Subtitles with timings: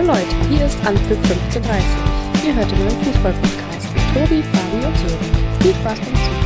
[0.00, 2.46] Hallo Leute, hier ist Anpfiff 1530.
[2.46, 5.60] Ihr hört den neuen Fußball-Podcast mit Tobi, Fabi und Sören.
[5.60, 6.39] Viel Spaß beim Zuhören.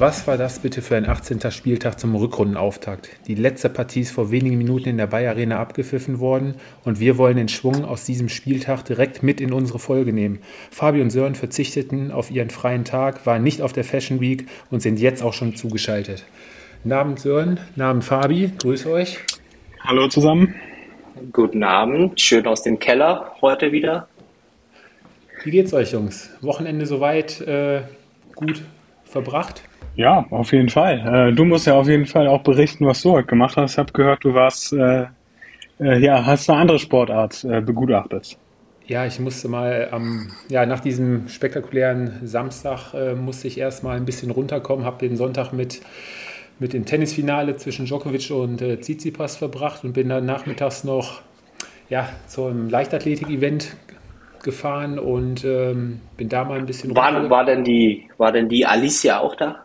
[0.00, 1.50] Was war das bitte für ein 18.
[1.50, 3.10] Spieltag zum Rückrundenauftakt?
[3.26, 7.18] Die letzte Partie ist vor wenigen Minuten in der Bayer Arena abgepfiffen worden und wir
[7.18, 10.38] wollen den Schwung aus diesem Spieltag direkt mit in unsere Folge nehmen.
[10.70, 14.82] Fabi und Sören verzichteten auf ihren freien Tag, waren nicht auf der Fashion Week und
[14.82, 16.24] sind jetzt auch schon zugeschaltet.
[16.84, 19.18] Namen Sören, Namen Fabi, grüße euch.
[19.80, 20.54] Hallo zusammen.
[21.32, 24.06] Guten Abend, schön aus dem Keller heute wieder.
[25.42, 26.30] Wie geht's euch, Jungs?
[26.40, 27.82] Wochenende soweit äh,
[28.36, 28.62] gut
[29.04, 29.64] verbracht?
[29.98, 31.30] Ja, auf jeden Fall.
[31.30, 33.72] Äh, du musst ja auf jeden Fall auch berichten, was du heute gemacht hast.
[33.72, 35.06] Ich habe gehört, du warst, äh,
[35.80, 38.38] äh, ja, hast eine andere Sportart äh, begutachtet.
[38.86, 44.04] Ja, ich musste mal ähm, ja, nach diesem spektakulären Samstag äh, musste ich erstmal ein
[44.04, 45.80] bisschen runterkommen, habe den Sonntag mit,
[46.60, 51.22] mit dem Tennisfinale zwischen Djokovic und äh, Tsitsipas verbracht und bin dann nachmittags noch
[51.90, 53.74] ja, zum Leichtathletik-Event
[54.44, 58.64] gefahren und ähm, bin da mal ein bisschen war, war denn die War denn die
[58.64, 59.64] Alicia auch da?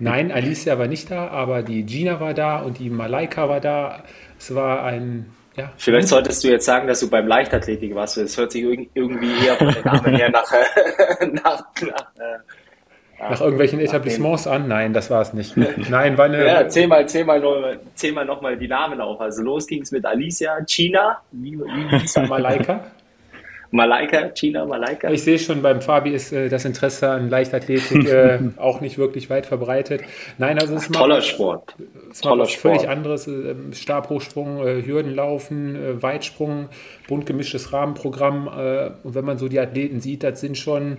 [0.00, 4.04] Nein, Alicia war nicht da, aber die Gina war da und die Malaika war da.
[4.38, 5.26] Es war ein.
[5.56, 8.18] Ja, Vielleicht solltest du jetzt sagen, dass du beim Leichtathletik warst.
[8.18, 10.52] Es hört sich irgendwie eher von den Namen her nach,
[11.32, 12.38] nach, nach, äh,
[13.18, 14.68] nach irgendwelchen Etablissements an?
[14.68, 15.56] Nein, das war es nicht.
[15.90, 16.46] Nein, war eine.
[16.46, 19.20] Ja, zähl mal, zähl mal, noch, zähl mal nochmal die Namen auf.
[19.20, 22.84] Also los ging es mit Alicia, Gina, wie, wie hieß Malaika?
[23.70, 25.10] Malaika, China, Malaika.
[25.10, 29.28] Ich sehe schon, beim Fabi ist äh, das Interesse an Leichtathletik äh, auch nicht wirklich
[29.30, 30.02] weit verbreitet.
[30.38, 31.74] Nein, also es ist toller Sport.
[32.10, 32.76] Es toller was Sport.
[32.76, 33.26] völlig anderes.
[33.26, 36.68] Äh, Stabhochsprung, äh, Hürdenlaufen, äh, Weitsprung,
[37.08, 38.48] bunt gemischtes Rahmenprogramm.
[38.48, 40.98] Äh, und wenn man so die Athleten sieht, das sind schon,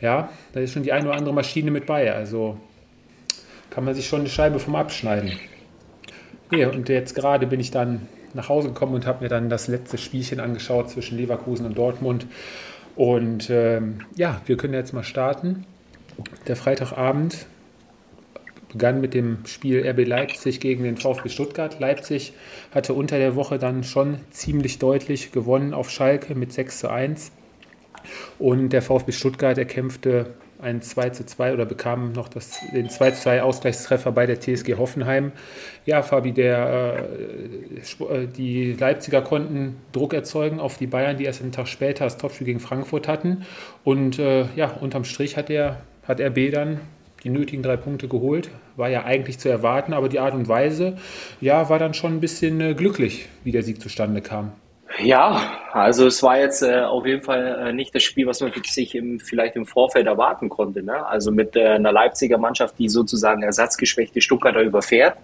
[0.00, 2.12] ja, da ist schon die eine oder andere Maschine mit bei.
[2.12, 2.58] Also
[3.70, 5.32] kann man sich schon eine Scheibe vom abschneiden.
[6.52, 9.68] Ja, und jetzt gerade bin ich dann nach Hause gekommen und habe mir dann das
[9.68, 12.26] letzte Spielchen angeschaut zwischen Leverkusen und Dortmund.
[12.96, 15.64] Und ähm, ja, wir können jetzt mal starten.
[16.46, 17.46] Der Freitagabend
[18.74, 21.78] begann mit dem Spiel RB Leipzig gegen den VfB Stuttgart.
[21.78, 22.32] Leipzig
[22.72, 27.30] hatte unter der Woche dann schon ziemlich deutlich gewonnen auf Schalke mit 6 zu 1.
[28.38, 33.10] Und der VfB Stuttgart erkämpfte ein 2 zu 2 oder bekam noch das, den 2
[33.12, 35.32] zu 2 Ausgleichstreffer bei der TSG Hoffenheim.
[35.86, 37.06] Ja, Fabi, der,
[37.80, 42.04] äh, äh, die Leipziger konnten Druck erzeugen auf die Bayern, die erst einen Tag später
[42.04, 43.44] das Topspiel gegen Frankfurt hatten.
[43.82, 46.80] Und äh, ja, unterm Strich hat, der, hat RB dann
[47.24, 48.50] die nötigen drei Punkte geholt.
[48.76, 50.96] War ja eigentlich zu erwarten, aber die Art und Weise,
[51.40, 54.52] ja, war dann schon ein bisschen äh, glücklich, wie der Sieg zustande kam.
[54.98, 58.52] Ja, also es war jetzt äh, auf jeden Fall äh, nicht das Spiel, was man
[58.64, 60.82] sich im, vielleicht im Vorfeld erwarten konnte.
[60.82, 61.04] Ne?
[61.06, 65.16] Also mit äh, einer Leipziger Mannschaft, die sozusagen ersatzgeschwächte Stuttgarter überfährt.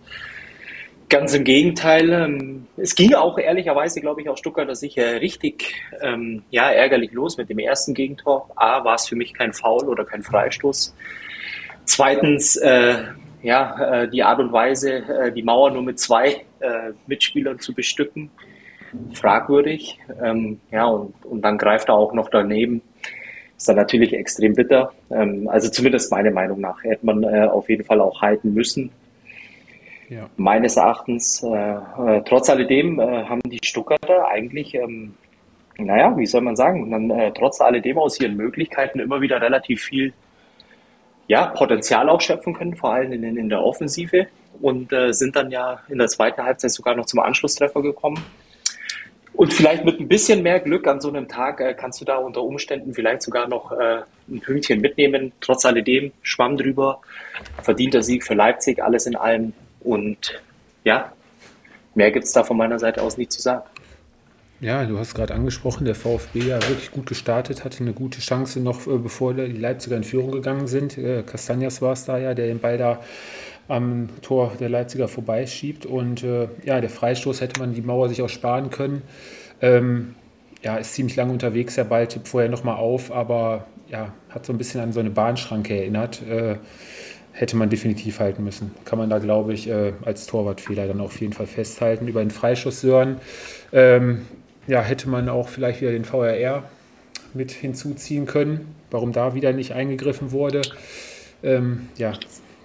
[1.09, 2.11] Ganz im Gegenteil.
[2.11, 7.37] Ähm, es ging auch ehrlicherweise, glaube ich, auch Stuttgarter sicher richtig ähm, ja, ärgerlich los
[7.37, 8.51] mit dem ersten Gegentor.
[8.57, 10.95] A, war es für mich kein Foul oder kein Freistoß.
[11.85, 13.05] Zweitens, äh,
[13.43, 16.45] ja, äh, die Art und Weise, äh, die Mauer nur mit zwei
[17.07, 18.31] Mitspielern zu bestücken
[19.13, 19.99] fragwürdig.
[20.23, 22.83] Ähm, ja, und, und dann greift er auch noch daneben.
[23.57, 24.93] Ist dann natürlich extrem bitter.
[25.11, 28.91] Ähm, also zumindest meiner Meinung nach hätte man äh, auf jeden Fall auch halten müssen.
[30.09, 30.29] Ja.
[30.37, 35.15] Meines Erachtens, äh, äh, trotz alledem äh, haben die Stuttgarter eigentlich, ähm,
[35.79, 39.83] naja, wie soll man sagen, dann, äh, trotz alledem aus ihren Möglichkeiten immer wieder relativ
[39.83, 40.13] viel
[41.29, 44.27] ja, Potenzial auch schöpfen können, vor allem in, in der Offensive
[44.61, 48.21] und äh, sind dann ja in der zweiten Halbzeit sogar noch zum Anschlusstreffer gekommen.
[49.33, 52.17] Und vielleicht mit ein bisschen mehr Glück an so einem Tag äh, kannst du da
[52.17, 55.33] unter Umständen vielleicht sogar noch äh, ein Pünktchen mitnehmen.
[55.41, 57.01] Trotz alledem, Schwamm drüber,
[57.63, 59.53] verdienter Sieg für Leipzig, alles in allem.
[59.81, 60.43] Und
[60.85, 61.13] ja,
[61.95, 63.63] mehr gibt es da von meiner Seite aus nicht zu sagen.
[64.61, 68.61] Ja, du hast gerade angesprochen, der VfB ja wirklich gut gestartet, hatte eine gute Chance
[68.61, 70.99] noch, äh, bevor die Leipziger in Führung gegangen sind.
[70.99, 73.01] Äh, Castanjas war es da ja, der den Ball da
[73.71, 75.87] am Tor der Leipziger vorbeischiebt.
[75.87, 79.03] Und äh, ja, der Freistoß hätte man die Mauer sich auch sparen können.
[79.63, 80.15] Ähm,
[80.63, 84.53] ja, ist ziemlich lange unterwegs, der Ball tippt vorher nochmal auf, aber ja, hat so
[84.53, 86.21] ein bisschen an so eine Bahnschranke erinnert.
[86.29, 86.57] Äh,
[87.33, 88.73] hätte man definitiv halten müssen.
[88.85, 92.09] Kann man da, glaube ich, äh, als Torwartfehler dann auf jeden Fall festhalten.
[92.09, 93.19] Über den Freischuss Sören,
[93.73, 94.27] ähm,
[94.67, 96.65] ja, hätte man auch vielleicht wieder den VRR
[97.33, 98.75] mit hinzuziehen können.
[98.91, 100.63] Warum da wieder nicht eingegriffen wurde,
[101.43, 102.13] ähm, ja,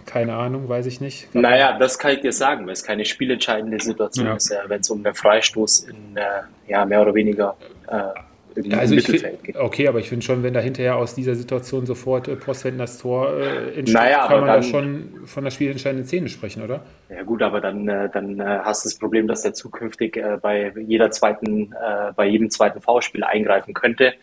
[0.06, 1.34] keine Ahnung, weiß ich nicht.
[1.34, 4.36] Naja, das kann ich dir sagen, weil es keine spielentscheidende Situation ja.
[4.36, 6.22] ist, wenn es um einen Freistoß in äh,
[6.68, 7.56] ja, mehr oder weniger
[7.88, 8.20] äh,
[8.56, 11.36] im ja, also Mittelfeld find, Okay, aber ich finde schon, wenn da hinterher aus dieser
[11.36, 15.44] Situation sofort äh, Postwenden das Tor äh, entsteht, naja, kann man dann, da schon von
[15.44, 16.82] der spielentscheidenden Szene sprechen, oder?
[17.10, 20.38] Ja gut, aber dann, äh, dann äh, hast du das Problem, dass er zukünftig äh,
[20.42, 24.14] bei jeder zweiten, äh, bei jedem zweiten V-Spiel eingreifen könnte.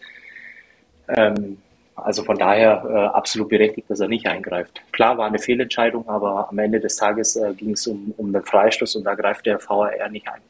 [1.08, 1.58] Ähm,
[1.94, 4.82] also von daher äh, absolut berechtigt, dass er nicht eingreift.
[4.92, 8.42] Klar war eine Fehlentscheidung, aber am Ende des Tages äh, ging es um, um den
[8.42, 10.40] Freistoß und da greift der VAR nicht ein.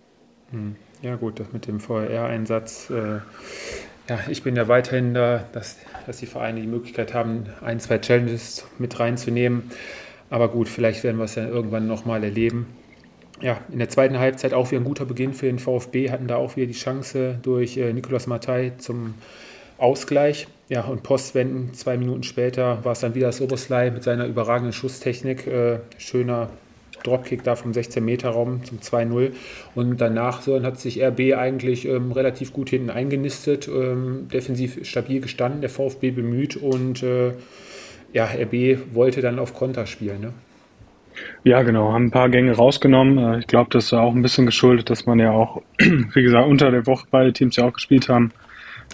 [0.50, 0.76] Hm.
[1.02, 2.90] Ja gut, das mit dem VAR-Einsatz.
[2.90, 3.18] Äh,
[4.08, 7.98] ja, ich bin ja weiterhin da, dass, dass die Vereine die Möglichkeit haben, ein, zwei
[7.98, 9.70] Challenges mit reinzunehmen.
[10.30, 12.68] Aber gut, vielleicht werden wir es ja irgendwann nochmal erleben.
[13.40, 16.36] Ja, in der zweiten Halbzeit auch wieder ein guter Beginn für den VfB, hatten da
[16.36, 19.14] auch wieder die Chance durch äh, Nicolas Mattei zum
[19.78, 20.46] Ausgleich.
[20.72, 24.72] Ja, und Postwenden, zwei Minuten später, war es dann wieder das Oberslei mit seiner überragenden
[24.72, 25.46] Schusstechnik.
[25.46, 26.48] Äh, schöner
[27.04, 29.32] Dropkick da vom 16-Meter-Raum zum 2-0.
[29.74, 35.20] Und danach so, hat sich RB eigentlich ähm, relativ gut hinten eingenistet, ähm, defensiv stabil
[35.20, 37.32] gestanden, der VfB bemüht und äh,
[38.14, 40.22] ja, RB wollte dann auf Konter spielen.
[40.22, 40.32] Ne?
[41.44, 43.18] Ja, genau, haben ein paar Gänge rausgenommen.
[43.18, 46.48] Äh, ich glaube, das ist auch ein bisschen geschuldet, dass man ja auch, wie gesagt,
[46.48, 48.32] unter der Woche beide Teams ja auch gespielt haben.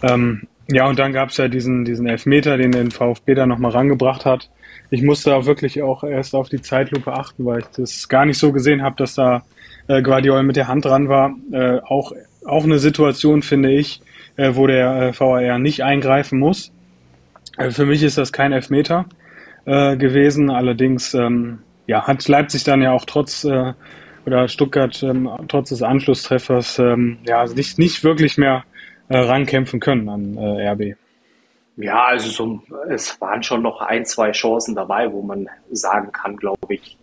[0.02, 3.70] Ähm, ja, und dann gab es ja diesen, diesen Elfmeter, den den VfB da nochmal
[3.70, 4.50] rangebracht hat.
[4.90, 8.38] Ich musste auch wirklich auch erst auf die Zeitlupe achten, weil ich das gar nicht
[8.38, 9.42] so gesehen habe, dass da
[9.86, 11.34] äh, Guardiola mit der Hand dran war.
[11.52, 12.12] Äh, auch,
[12.44, 14.02] auch eine Situation, finde ich,
[14.36, 16.70] äh, wo der äh, VAR nicht eingreifen muss.
[17.56, 19.06] Äh, für mich ist das kein Elfmeter
[19.64, 20.50] äh, gewesen.
[20.50, 23.72] Allerdings ähm, ja, hat Leipzig dann ja auch trotz äh,
[24.26, 28.64] oder Stuttgart ähm, trotz des Anschlusstreffers ähm, ja nicht, nicht wirklich mehr
[29.08, 30.96] äh, rankämpfen können an äh, RB.
[31.76, 36.36] Ja, also so, es waren schon noch ein, zwei Chancen dabei, wo man sagen kann,
[36.36, 36.98] glaube ich,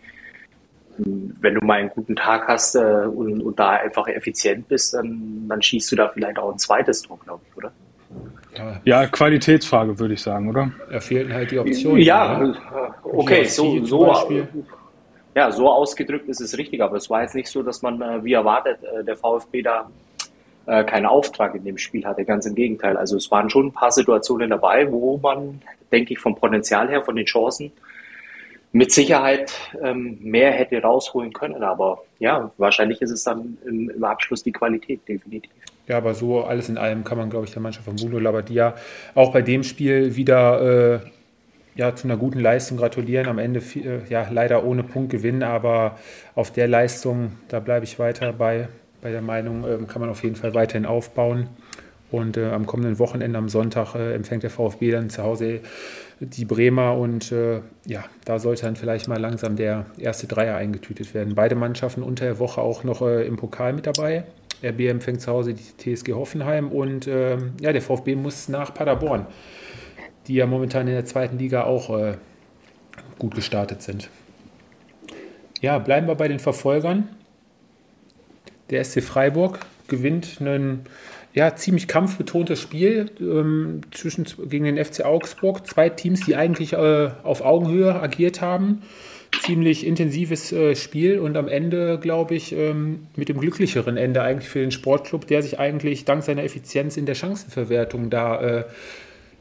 [0.97, 5.45] wenn du mal einen guten Tag hast äh, und, und, da einfach effizient bist, dann,
[5.47, 7.71] dann schießt du da vielleicht auch ein zweites Tor, glaube ich, oder?
[8.85, 10.71] Ja, Qualitätsfrage würde ich sagen, oder?
[10.89, 12.01] Da fehlten halt die Optionen.
[12.01, 12.95] Ja, oder?
[13.03, 14.29] okay, so, so,
[15.35, 18.23] ja, so ausgedrückt ist es richtig, aber es war jetzt nicht so, dass man, äh,
[18.23, 19.89] wie erwartet, äh, der VfB da
[20.67, 22.25] äh, keinen Auftrag in dem Spiel hatte.
[22.25, 22.97] Ganz im Gegenteil.
[22.97, 27.03] Also es waren schon ein paar Situationen dabei, wo man, denke ich, vom Potenzial her,
[27.03, 27.71] von den Chancen
[28.71, 31.63] mit Sicherheit ähm, mehr hätte rausholen können.
[31.63, 35.49] Aber ja, wahrscheinlich ist es dann im, im, Abschluss die Qualität, definitiv.
[35.87, 38.75] Ja, aber so alles in allem kann man, glaube ich, der Mannschaft von Bruno Labbadia
[39.13, 40.99] auch bei dem Spiel wieder äh,
[41.75, 43.27] ja, zu einer guten Leistung gratulieren.
[43.27, 45.97] Am Ende äh, ja, leider ohne Punkt gewinnen, aber
[46.33, 48.67] auf der Leistung, da bleibe ich weiter bei
[49.05, 51.45] bei der Meinung, ähm, kann man auf jeden Fall weiterhin aufbauen.
[52.09, 55.59] Und äh, am kommenden Wochenende, am Sonntag, äh, empfängt der VfB dann zu Hause
[56.19, 56.97] die Bremer.
[56.97, 61.35] Und äh, ja, da sollte dann vielleicht mal langsam der erste Dreier eingetütet werden.
[61.35, 64.23] Beide Mannschaften unter der Woche auch noch äh, im Pokal mit dabei.
[64.63, 66.71] RB empfängt zu Hause die TSG Hoffenheim.
[66.71, 69.27] Und ähm, ja, der VfB muss nach Paderborn,
[70.25, 72.15] die ja momentan in der zweiten Liga auch äh,
[73.19, 74.09] gut gestartet sind.
[75.61, 77.07] Ja, bleiben wir bei den Verfolgern.
[78.69, 80.81] Der SC Freiburg gewinnt ein
[81.33, 85.67] ja, ziemlich kampfbetontes Spiel ähm, zwischen, gegen den FC Augsburg.
[85.67, 88.83] Zwei Teams, die eigentlich äh, auf Augenhöhe agiert haben.
[89.41, 94.47] Ziemlich intensives äh, Spiel und am Ende, glaube ich, ähm, mit dem glücklicheren Ende eigentlich
[94.47, 98.63] für den Sportclub, der sich eigentlich dank seiner Effizienz in der Chancenverwertung da äh,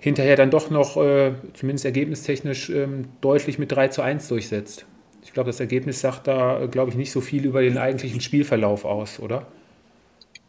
[0.01, 4.85] hinterher dann doch noch, äh, zumindest ergebnistechnisch, ähm, deutlich mit 3 zu 1 durchsetzt.
[5.25, 8.85] Ich glaube, das Ergebnis sagt da, glaube ich, nicht so viel über den eigentlichen Spielverlauf
[8.85, 9.47] aus, oder?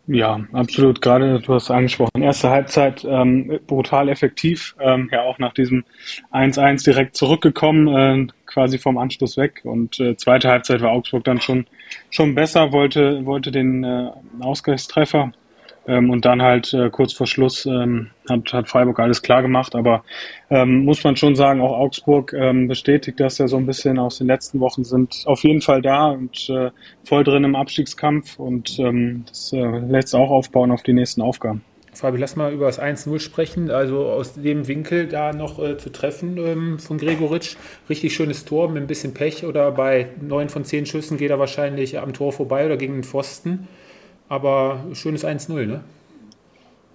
[0.08, 1.02] Ja, absolut.
[1.02, 4.76] Gerade du hast angesprochen, erste Halbzeit ähm, brutal effektiv.
[4.80, 5.84] Ähm, ja, auch nach diesem
[6.32, 9.62] 1-1 direkt zurückgekommen, äh, quasi vom Anschluss weg.
[9.64, 11.66] Und äh, zweite Halbzeit war Augsburg dann schon
[12.12, 15.32] schon besser, wollte wollte den äh, Ausgleichstreffer
[15.88, 19.76] ähm, und dann halt äh, kurz vor Schluss ähm, hat, hat Freiburg alles klar gemacht.
[19.76, 20.04] Aber
[20.50, 24.18] ähm, muss man schon sagen, auch Augsburg ähm, bestätigt das ja so ein bisschen aus
[24.18, 26.72] den letzten Wochen, sind auf jeden Fall da und äh,
[27.04, 31.64] voll drin im Abstiegskampf und ähm, das äh, lässt auch aufbauen auf die nächsten Aufgaben.
[31.96, 33.72] Fabi, lass mal über das 1-0 sprechen.
[33.72, 37.56] Also aus dem Winkel da noch äh, zu treffen ähm, von Gregoritsch.
[37.90, 41.40] Richtig schönes Tor mit ein bisschen Pech oder bei neun von zehn Schüssen geht er
[41.40, 43.68] wahrscheinlich am Tor vorbei oder gegen den Pfosten.
[44.30, 45.84] Aber schönes 1-0, ne?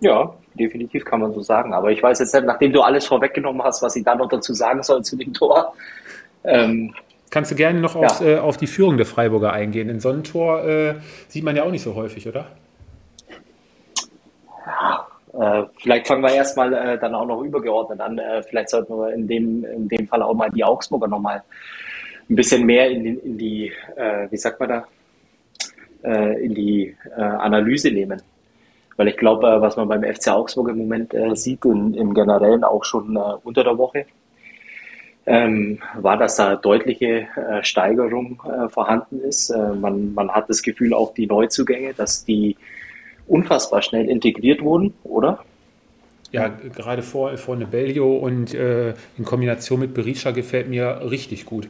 [0.00, 1.72] Ja, definitiv kann man so sagen.
[1.72, 4.52] Aber ich weiß jetzt nicht, nachdem du alles vorweggenommen hast, was ich da noch dazu
[4.54, 5.74] sagen soll zu dem Tor.
[6.44, 6.94] Ähm,
[7.30, 8.06] Kannst du gerne noch ja.
[8.06, 9.88] aufs, äh, auf die Führung der Freiburger eingehen?
[9.88, 10.94] In so einem Tor äh,
[11.28, 12.46] sieht man ja auch nicht so häufig, oder?
[14.66, 18.18] Ja, äh, vielleicht fangen wir erstmal äh, dann auch noch übergeordnet an.
[18.18, 21.42] Äh, vielleicht sollten wir in dem, in dem Fall auch mal die Augsburger nochmal
[22.28, 24.84] ein bisschen mehr in, in die, äh, wie sagt man da,
[26.04, 28.22] äh, in die äh, Analyse nehmen.
[28.96, 32.14] Weil ich glaube, äh, was man beim FC Augsburg im Moment äh, sieht, in, im
[32.14, 34.06] Generellen auch schon äh, unter der Woche,
[35.26, 39.50] ähm, war, dass da deutliche äh, Steigerung äh, vorhanden ist.
[39.50, 42.56] Äh, man, man hat das Gefühl, auch die Neuzugänge, dass die
[43.26, 45.44] unfassbar schnell integriert wurden, oder?
[46.32, 51.68] Ja, gerade vor, vorne Bellio und in Kombination mit Berisha gefällt mir richtig gut.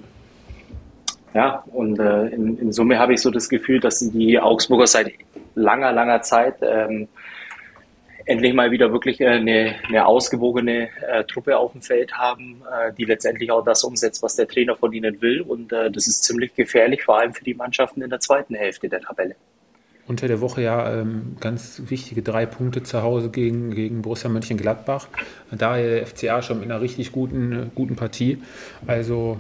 [1.34, 5.12] Ja, und äh, in, in, Summe habe ich so das Gefühl, dass die Augsburger seit
[5.54, 7.08] langer, langer Zeit ähm,
[8.24, 12.92] endlich mal wieder wirklich äh, eine, eine ausgewogene äh, Truppe auf dem Feld haben, äh,
[12.92, 15.40] die letztendlich auch das umsetzt, was der Trainer von ihnen will.
[15.40, 18.88] Und äh, das ist ziemlich gefährlich, vor allem für die Mannschaften in der zweiten Hälfte
[18.88, 19.36] der Tabelle.
[20.08, 25.06] Unter der Woche ja ähm, ganz wichtige drei Punkte zu Hause gegen, gegen Borussia Mönchengladbach.
[25.52, 28.42] Daher der FCA schon mit einer richtig guten, guten Partie.
[28.88, 29.38] Also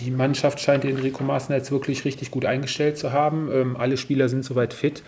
[0.00, 3.50] die Mannschaft scheint Enrico Maaßen jetzt wirklich richtig gut eingestellt zu haben.
[3.52, 5.02] Ähm, alle Spieler sind soweit fit.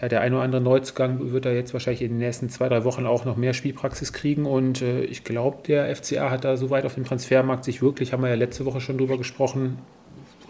[0.00, 2.82] Ja, der ein oder andere Neuzugang wird da jetzt wahrscheinlich in den nächsten zwei, drei
[2.82, 4.46] Wochen auch noch mehr Spielpraxis kriegen.
[4.46, 8.22] Und äh, ich glaube, der FCA hat da soweit auf dem Transfermarkt sich wirklich, haben
[8.22, 9.78] wir ja letzte Woche schon drüber gesprochen,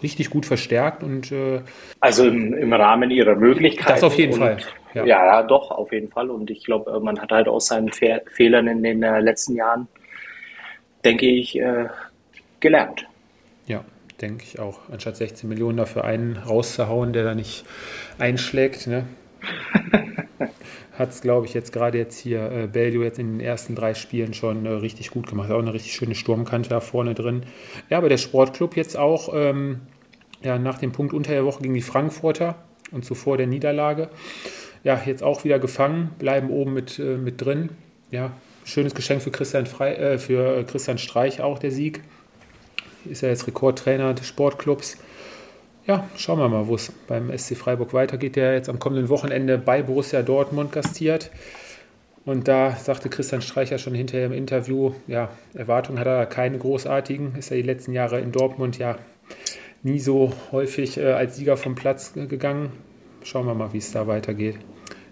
[0.01, 1.03] richtig gut verstärkt.
[1.03, 1.61] Und, äh,
[1.99, 3.89] also im, im, Rahmen ihrer Möglichkeiten.
[3.91, 4.57] Das auf jeden und, Fall.
[4.95, 5.05] Ja.
[5.05, 5.43] ja.
[5.43, 6.31] doch, auf jeden Fall.
[6.31, 9.87] Und ich glaube, man hat halt aus seinen Fe Fehlern in den äh, letzten Jahren,
[11.05, 11.89] denke ich, äh,
[12.59, 13.07] gelernt.
[13.67, 13.83] Ja,
[14.21, 14.79] denke ich auch.
[14.91, 17.65] Anstatt 16 Millionen dafür einen rauszuhauen, der da nicht
[18.17, 19.05] einschlägt, ne?
[20.97, 23.93] hat es, glaube ich, jetzt gerade jetzt hier äh, Bellio jetzt in den ersten drei
[23.93, 25.49] Spielen schon äh, richtig gut gemacht.
[25.51, 27.43] Auch eine richtig schöne Sturmkante da vorne drin.
[27.89, 29.81] Ja, aber der Sportclub jetzt auch ähm,
[30.43, 32.55] ja, nach dem Punkt unter der Woche gegen die Frankfurter
[32.91, 34.09] und zuvor der Niederlage.
[34.83, 37.69] Ja, jetzt auch wieder gefangen, bleiben oben mit, äh, mit drin.
[38.11, 38.31] Ja,
[38.63, 42.01] schönes Geschenk für Christian, Frei, äh, für Christian Streich auch der Sieg
[43.05, 44.97] ist ja jetzt Rekordtrainer des Sportclubs.
[45.85, 49.57] Ja, schauen wir mal, wo es beim SC Freiburg weitergeht, der jetzt am kommenden Wochenende
[49.57, 51.29] bei Borussia Dortmund gastiert.
[52.25, 57.35] Und da sagte Christian Streicher schon hinterher im Interview, ja, Erwartungen hat er keine großartigen,
[57.35, 58.95] ist er die letzten Jahre in Dortmund ja
[59.81, 62.71] nie so häufig äh, als Sieger vom Platz gegangen.
[63.23, 64.55] Schauen wir mal, wie es da weitergeht.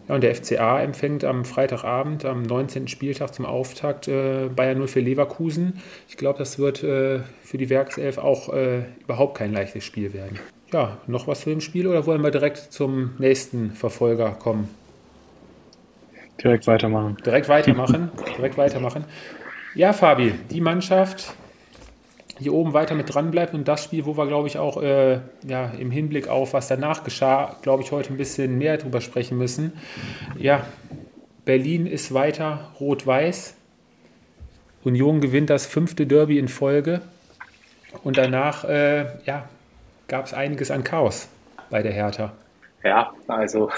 [0.07, 2.87] Ja, und der FCA empfängt am Freitagabend, am 19.
[2.87, 5.81] Spieltag zum Auftakt äh, Bayern 0 für Leverkusen.
[6.07, 10.39] Ich glaube, das wird äh, für die Werkself auch äh, überhaupt kein leichtes Spiel werden.
[10.73, 14.69] Ja, noch was zu dem Spiel oder wollen wir direkt zum nächsten Verfolger kommen?
[16.41, 17.17] Direkt weitermachen.
[17.25, 18.11] Direkt weitermachen.
[18.37, 19.05] direkt weitermachen.
[19.75, 21.35] Ja, Fabi, die Mannschaft,
[22.41, 25.19] hier oben weiter mit dran bleibt und das Spiel, wo wir, glaube ich, auch äh,
[25.45, 29.37] ja, im Hinblick auf, was danach geschah, glaube ich, heute ein bisschen mehr drüber sprechen
[29.37, 29.73] müssen.
[30.39, 30.65] Ja,
[31.45, 33.55] Berlin ist weiter rot-weiß.
[34.83, 37.01] Union gewinnt das fünfte Derby in Folge.
[38.03, 39.47] Und danach äh, ja,
[40.07, 41.27] gab es einiges an Chaos
[41.69, 42.33] bei der Hertha.
[42.83, 43.69] Ja, also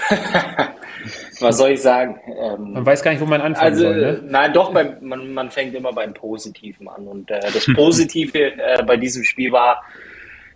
[1.40, 2.18] was soll ich sagen?
[2.26, 3.96] Ähm, man weiß gar nicht, wo man anfangen also, soll.
[3.96, 4.22] Ne?
[4.24, 7.06] Nein, doch, beim, man, man fängt immer beim Positiven an.
[7.06, 9.82] Und äh, das Positive äh, bei diesem Spiel war,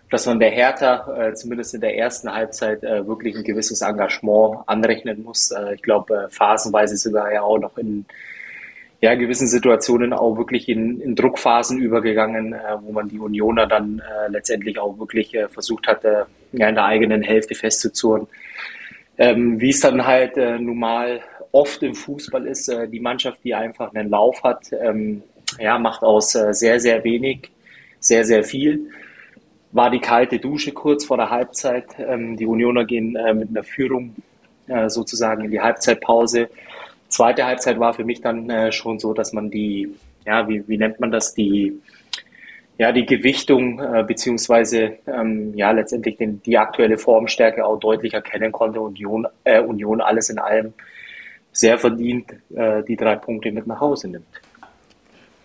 [0.09, 4.63] dass man der Hertha äh, zumindest in der ersten Halbzeit äh, wirklich ein gewisses Engagement
[4.65, 5.51] anrechnen muss.
[5.51, 8.05] Äh, ich glaube, äh, phasenweise sogar ja auch noch in
[9.01, 13.99] ja, gewissen Situationen auch wirklich in, in Druckphasen übergegangen, äh, wo man die Unioner dann
[13.99, 18.27] äh, letztendlich auch wirklich äh, versucht hatte, ja, in der eigenen Hälfte festzuzurren.
[19.17, 23.39] Ähm, wie es dann halt äh, nun mal oft im Fußball ist, äh, die Mannschaft,
[23.43, 25.23] die einfach einen Lauf hat, ähm,
[25.59, 27.51] ja, macht aus äh, sehr, sehr wenig,
[27.99, 28.91] sehr, sehr viel.
[29.71, 31.85] War die kalte Dusche kurz vor der Halbzeit.
[31.99, 34.15] Ähm, die Unioner gehen äh, mit einer Führung
[34.67, 36.49] äh, sozusagen in die Halbzeitpause
[37.09, 39.93] zweite Halbzeit war für mich dann äh, schon so, dass man die,
[40.25, 41.79] ja, wie, wie nennt man das, die,
[42.77, 48.51] ja, die Gewichtung äh, beziehungsweise ähm, ja letztendlich den, die aktuelle Formstärke auch deutlich erkennen
[48.51, 48.79] konnte.
[48.79, 50.73] Union, äh, Union alles in allem
[51.51, 54.41] sehr verdient äh, die drei Punkte mit nach Hause nimmt.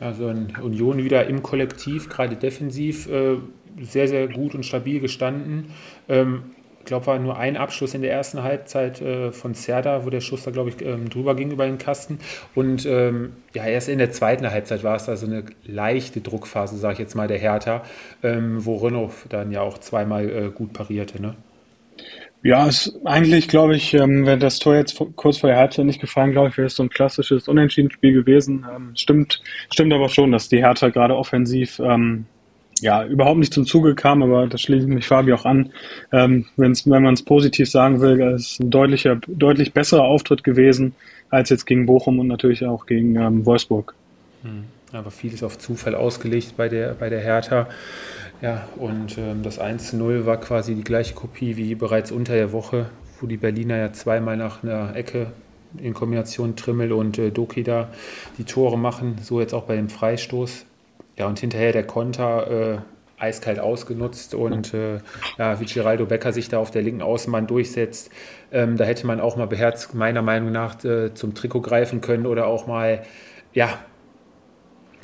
[0.01, 3.37] Also Union wieder im Kollektiv, gerade defensiv, äh,
[3.81, 5.73] sehr, sehr gut und stabil gestanden.
[6.09, 6.55] Ähm,
[6.85, 10.21] ich glaube, war nur ein Abschluss in der ersten Halbzeit äh, von Serda, wo der
[10.21, 12.19] Schuss da, glaube ich, ähm, drüber ging über den Kasten.
[12.55, 16.77] Und ähm, ja, erst in der zweiten Halbzeit war es da so eine leichte Druckphase,
[16.77, 17.85] sage ich jetzt mal, der Hertha,
[18.23, 21.23] ähm, wo Renault dann ja auch zweimal äh, gut parierte.
[21.23, 21.35] Ne?
[22.43, 26.03] Ja, ist eigentlich, glaube ich, ähm, wenn das Tor jetzt kurz vor der Halbzeit nicht
[26.03, 28.67] gefallen, glaube ich, wäre es so ein klassisches Unentschieden-Spiel gewesen.
[28.71, 29.41] Ähm, stimmt,
[29.73, 32.27] stimmt aber schon, dass die Hertha gerade offensiv ähm,
[32.81, 35.71] ja, überhaupt nicht zum Zuge kam, aber das schließt mich Fabi auch an.
[36.13, 40.95] Ähm, wenn's, wenn man es positiv sagen will, ist ein deutlicher, deutlich besserer Auftritt gewesen
[41.31, 43.95] als jetzt gegen Bochum und natürlich auch gegen ähm, Wolfsburg.
[44.43, 44.65] Hm.
[44.93, 47.69] Aber vieles auf Zufall ausgelegt bei der, bei der Hertha.
[48.41, 52.87] Ja, und ähm, das 1-0 war quasi die gleiche Kopie wie bereits unter der Woche,
[53.21, 55.29] wo die Berliner ja zweimal nach einer Ecke
[55.79, 57.89] in Kombination Trimmel und äh, Doki da
[58.39, 59.17] die Tore machen.
[59.23, 60.67] So jetzt auch bei dem Freistoß.
[61.17, 62.79] Ja, und hinterher der Konter äh,
[63.19, 64.99] eiskalt ausgenutzt und äh,
[65.39, 68.11] ja, wie Geraldo Becker sich da auf der linken Außenbahn durchsetzt.
[68.53, 72.27] Ähm, da hätte man auch mal beherzt, meiner Meinung nach, äh, zum Trikot greifen können
[72.27, 73.03] oder auch mal,
[73.53, 73.79] ja,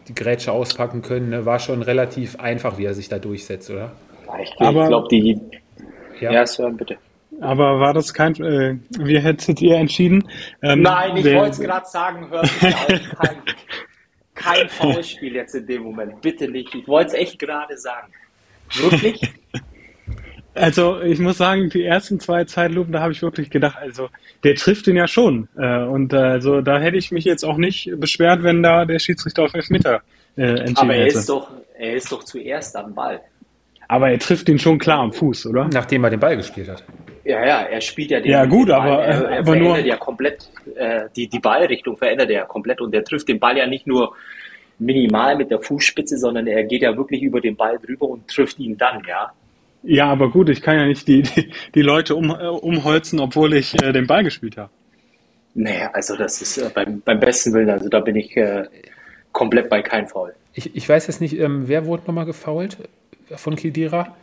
[0.08, 1.30] die Grätsche auspacken können.
[1.30, 1.46] Ne?
[1.46, 3.92] War schon relativ einfach, wie er sich da durchsetzt, oder?
[4.42, 5.40] Ich, ich glaube, die.
[6.20, 6.96] Ja, ja Sir, bitte.
[7.40, 8.34] Aber war das kein.
[8.34, 10.28] Äh, wie hättet ihr entschieden?
[10.62, 12.86] Ähm, Nein, ich wollte es gerade sagen, hört mich auf.
[13.18, 13.36] Kein,
[14.40, 16.20] kein Foulspiel jetzt in dem Moment.
[16.20, 16.74] Bitte nicht.
[16.74, 18.12] Ich wollte es echt gerade sagen.
[18.74, 19.20] Wirklich?
[20.52, 24.08] Also ich muss sagen, die ersten zwei Zeitlupen, da habe ich wirklich gedacht, also
[24.42, 25.48] der trifft ihn ja schon.
[25.56, 28.98] Äh, und äh, also da hätte ich mich jetzt auch nicht beschwert, wenn da der
[28.98, 30.02] Schiedsrichter auf Elfmeter
[30.36, 31.18] äh, entschieden Aber er hätte.
[31.18, 33.20] ist doch, er ist doch zuerst am Ball.
[33.86, 35.68] Aber er trifft ihn schon klar am Fuß, oder?
[35.72, 36.82] Nachdem er den Ball gespielt hat.
[37.24, 38.30] Ja, ja, er spielt ja den.
[38.30, 39.78] Ja, gut, den aber, er, er aber nur.
[39.78, 43.56] ja komplett, äh, die, die Ballrichtung verändert er ja komplett und er trifft den Ball
[43.58, 44.14] ja nicht nur
[44.78, 48.58] minimal mit der Fußspitze, sondern er geht ja wirklich über den Ball drüber und trifft
[48.58, 49.32] ihn dann, ja.
[49.82, 53.54] Ja, aber gut, ich kann ja nicht die, die, die Leute um, äh, umholzen, obwohl
[53.54, 54.70] ich äh, den Ball gespielt habe.
[55.54, 58.64] Nee, also das ist äh, beim, beim besten Willen, also da bin ich äh,
[59.32, 60.34] komplett bei kein Foul.
[60.54, 62.76] Ich, ich weiß jetzt nicht, ähm, wer wurde nochmal gefault
[63.36, 64.16] von Kidira?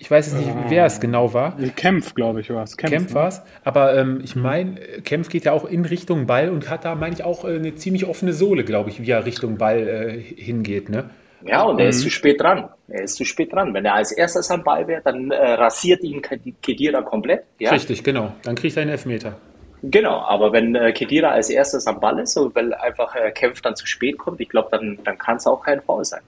[0.00, 1.56] Ich weiß jetzt nicht, wer es genau war.
[1.76, 2.78] Kempf, glaube ich, war es.
[2.78, 3.42] Kempf, Kempf war es.
[3.64, 7.14] Aber ähm, ich meine, Kempf geht ja auch in Richtung Ball und hat da, meine
[7.14, 10.88] ich, auch äh, eine ziemlich offene Sohle, glaube ich, wie er Richtung Ball äh, hingeht.
[10.88, 11.10] Ne?
[11.44, 12.04] Ja, und er ist mhm.
[12.04, 12.70] zu spät dran.
[12.88, 13.74] Er ist zu spät dran.
[13.74, 16.22] Wenn er als erstes am Ball wäre, dann äh, rasiert ihn
[16.62, 17.44] Kedira komplett.
[17.58, 17.70] Ja?
[17.70, 18.32] Richtig, genau.
[18.42, 19.36] Dann kriegt er einen Elfmeter.
[19.82, 23.60] Genau, aber wenn äh, Kedira als erstes am Ball ist und weil einfach äh, Kempf
[23.60, 26.22] dann zu spät kommt, ich glaube, dann, dann kann es auch kein Foul sein.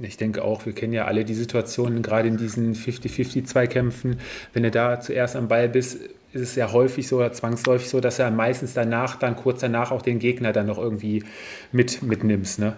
[0.00, 4.18] Ich denke auch, wir kennen ja alle die Situationen, gerade in diesen 50-50-Zweikämpfen.
[4.52, 6.00] Wenn du da zuerst am Ball bist,
[6.32, 9.90] ist es ja häufig so oder zwangsläufig so, dass er meistens danach, dann kurz danach
[9.90, 11.24] auch den Gegner dann noch irgendwie
[11.72, 12.76] mit, mitnimmst, ne?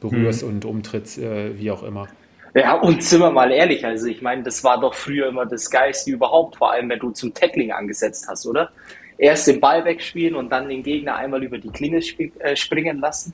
[0.00, 0.48] Berührst mhm.
[0.48, 2.08] und umtrittst, äh, wie auch immer.
[2.54, 5.70] Ja, und sind wir mal ehrlich, also ich meine, das war doch früher immer das
[5.70, 8.70] Geilste überhaupt, vor allem wenn du zum Tackling angesetzt hast, oder?
[9.16, 12.00] Erst den Ball wegspielen und dann den Gegner einmal über die Klinge
[12.40, 13.32] äh, springen lassen.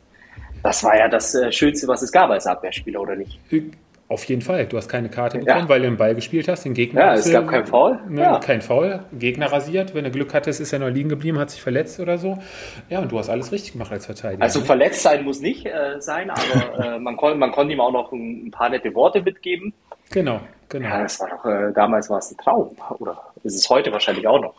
[0.68, 3.40] Das war ja das äh, Schönste, was es gab als Abwehrspieler, oder nicht?
[4.06, 4.66] Auf jeden Fall.
[4.66, 5.68] Du hast keine Karte bekommen, ja.
[5.70, 7.00] weil du den Ball gespielt hast, den Gegner.
[7.00, 7.98] Ja, es gab keinen Foul.
[8.06, 8.38] Ne, ja.
[8.38, 9.00] Kein Foul.
[9.18, 9.94] Gegner rasiert.
[9.94, 12.36] Wenn du Glück hattest, ist er noch liegen geblieben, hat sich verletzt oder so.
[12.90, 14.42] Ja, und du hast alles richtig gemacht als Verteidiger.
[14.42, 14.66] Also ne?
[14.66, 18.12] verletzt sein muss nicht äh, sein, aber äh, man, kon man konnte ihm auch noch
[18.12, 19.72] ein, ein, paar nette Worte mitgeben.
[20.10, 20.86] Genau, genau.
[20.86, 22.76] Ja, das war doch, äh, damals war es ein Traum.
[22.98, 24.54] Oder ist es heute wahrscheinlich auch noch.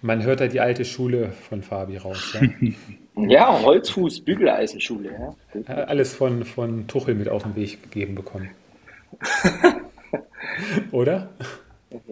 [0.00, 2.34] Man hört da die alte Schule von Fabi raus.
[2.40, 2.48] Ja?
[3.28, 5.34] Ja, Holzfuß, Bügeleisenschule.
[5.66, 5.74] Ja.
[5.74, 8.50] Alles von, von Tuchel mit auf den Weg gegeben bekommen.
[10.92, 11.28] Oder?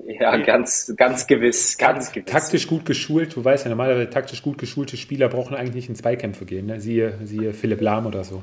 [0.06, 2.32] Ja, ganz, ganz gewiss, ganz gewiss.
[2.32, 5.94] Taktisch gut geschult, du weißt ja, normalerweise taktisch gut geschulte Spieler brauchen eigentlich nicht in
[5.94, 6.80] Zweikämpfe gehen, ne?
[6.80, 8.42] siehe, siehe Philipp Lahm oder so.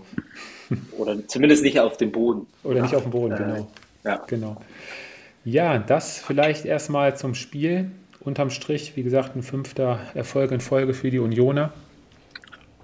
[0.97, 2.47] Oder zumindest nicht auf dem Boden.
[2.63, 3.67] Oder nicht auf dem Boden, genau.
[4.03, 4.23] Ja.
[4.25, 4.57] genau.
[5.43, 7.91] Ja, das vielleicht erstmal zum Spiel.
[8.19, 11.71] Unterm Strich, wie gesagt, ein fünfter Erfolg in Folge für die Unioner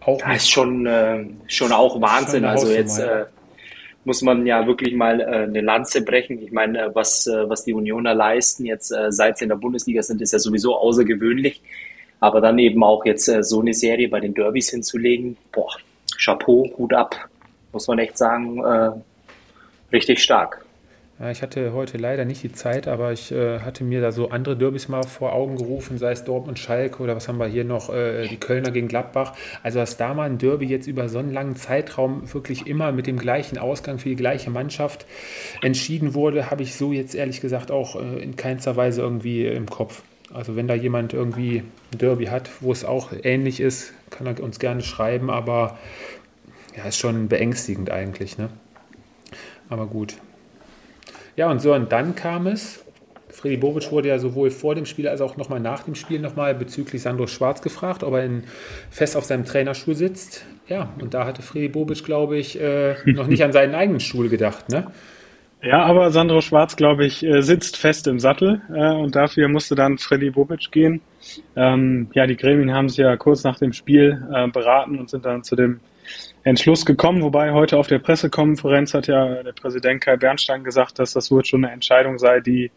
[0.06, 0.20] auch.
[0.22, 2.42] Das ist schon, äh, schon auch Wahnsinn.
[2.42, 3.26] Schon also jetzt äh,
[4.04, 6.42] muss man ja wirklich mal äh, eine Lanze brechen.
[6.42, 9.58] Ich meine, äh, was, äh, was die Unioner leisten, jetzt äh, seit sie in der
[9.58, 11.62] Bundesliga sind, ist ja sowieso außergewöhnlich.
[12.20, 15.72] Aber dann eben auch jetzt so eine Serie bei den Derbys hinzulegen, boah,
[16.24, 17.16] Chapeau, Hut ab,
[17.72, 19.02] muss man echt sagen,
[19.92, 20.64] richtig stark.
[21.30, 24.58] Ich hatte heute leider nicht die Zeit, aber ich äh, hatte mir da so andere
[24.58, 27.94] Derbys mal vor Augen gerufen, sei es Dortmund Schalke oder was haben wir hier noch,
[27.94, 29.34] äh, die Kölner gegen Gladbach.
[29.62, 33.06] Also dass da mal ein Derby jetzt über so einen langen Zeitraum wirklich immer mit
[33.06, 35.06] dem gleichen Ausgang für die gleiche Mannschaft
[35.62, 39.68] entschieden wurde, habe ich so jetzt ehrlich gesagt auch äh, in keinster Weise irgendwie im
[39.70, 40.02] Kopf.
[40.34, 41.62] Also wenn da jemand irgendwie
[41.94, 45.78] ein Derby hat, wo es auch ähnlich ist, kann er uns gerne schreiben, aber
[46.76, 48.50] ja, ist schon beängstigend eigentlich, ne?
[49.70, 50.16] Aber gut,
[51.42, 52.86] ja, und so, und dann kam es.
[53.30, 56.54] Freddy Bobic wurde ja sowohl vor dem Spiel als auch nochmal nach dem Spiel nochmal
[56.54, 58.44] bezüglich Sandro Schwarz gefragt, ob er in,
[58.92, 60.46] fest auf seinem Trainerstuhl sitzt.
[60.68, 64.30] Ja, und da hatte Freddy Bobic, glaube ich, äh, noch nicht an seinen eigenen Stuhl
[64.30, 64.92] gedacht, ne?
[65.64, 69.74] Ja, aber Sandro Schwarz, glaube ich, äh, sitzt fest im Sattel äh, und dafür musste
[69.74, 71.02] dann Freddy Bobic gehen.
[71.56, 75.26] Ähm, ja, die Gremien haben sich ja kurz nach dem Spiel äh, beraten und sind
[75.26, 75.80] dann zu dem
[76.44, 81.14] Entschluss gekommen, wobei heute auf der Pressekonferenz hat ja der Präsident Kai Bernstein gesagt, dass
[81.14, 82.72] das wohl schon eine Entscheidung sei, die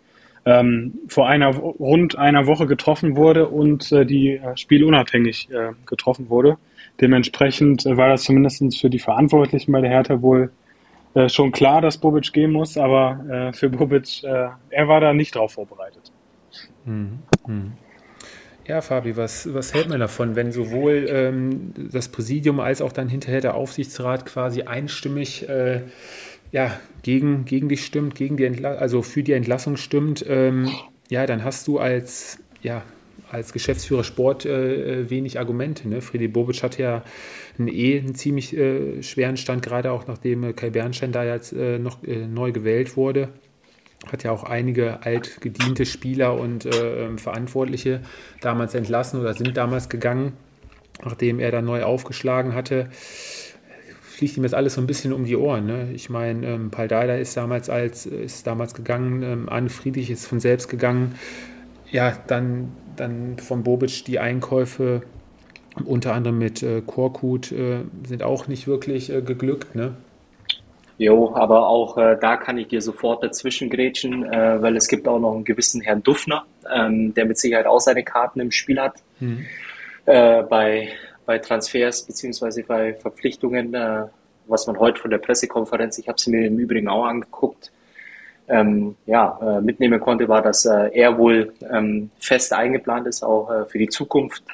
[0.45, 6.29] ähm, vor einer rund einer Woche getroffen wurde und äh, die äh, spielunabhängig äh, getroffen
[6.29, 6.59] wurde.
[7.01, 10.53] Dementsprechend äh, war das zumindest für die Verantwortlichen bei der Hertha wohl
[11.15, 15.35] äh, schon klar, dass Bobic gehen muss, aber äh, für Bobic, er war da nicht
[15.35, 16.13] drauf vorbereitet.
[16.85, 17.21] Mhm.
[17.47, 17.73] Mhm.
[18.67, 23.11] Ja, Fabi, was, was hält man davon, wenn sowohl ähm, das Präsidium als auch dann
[23.11, 25.83] hinterher der Aufsichtsrat quasi einstimmig äh,
[26.51, 30.25] ja, gegen, gegen dich stimmt, gegen die Entla also für die Entlassung stimmt?
[30.27, 30.71] Ähm,
[31.11, 32.83] ja, dann hast du als, ja,
[33.31, 35.87] als Geschäftsführer Sport äh, wenig Argumente.
[35.87, 36.01] Ne?
[36.01, 37.03] Freddy Bobic hat ja
[37.59, 41.53] einen eh einen ziemlich äh, schweren Stand, gerade auch nachdem äh, Kai Bernstein da jetzt
[41.53, 43.29] äh, noch äh, neu gewählt wurde
[44.11, 48.01] hat ja auch einige altgediente Spieler und äh, ähm, Verantwortliche
[48.41, 50.33] damals entlassen oder sind damals gegangen,
[51.05, 52.89] nachdem er dann neu aufgeschlagen hatte.
[54.03, 55.67] Fliegt ihm jetzt alles so ein bisschen um die Ohren.
[55.67, 55.89] Ne?
[55.93, 60.41] Ich meine, ähm, Paldada ist damals als ist damals gegangen, ähm, Anne Friedrich ist von
[60.41, 61.17] selbst gegangen.
[61.91, 65.03] Ja, dann, dann von Bobic die Einkäufe,
[65.85, 69.75] unter anderem mit äh, Korkut, äh, sind auch nicht wirklich äh, geglückt.
[69.75, 69.95] Ne?
[70.97, 75.09] Jo, aber auch äh, da kann ich dir sofort dazwischen grätschen, äh, weil es gibt
[75.09, 78.81] auch noch einen gewissen Herrn Duffner, ähm, der mit Sicherheit auch seine Karten im Spiel
[78.81, 78.95] hat.
[79.19, 79.45] Mhm.
[80.07, 80.91] Äh, bei,
[81.27, 84.05] bei Transfers beziehungsweise bei Verpflichtungen, äh,
[84.47, 87.73] was man heute von der Pressekonferenz, ich habe sie mir im Übrigen auch angeguckt,
[88.47, 93.51] ähm, ja, äh, mitnehmen konnte, war, dass äh, er wohl ähm, fest eingeplant ist, auch
[93.51, 94.45] äh, für die Zukunft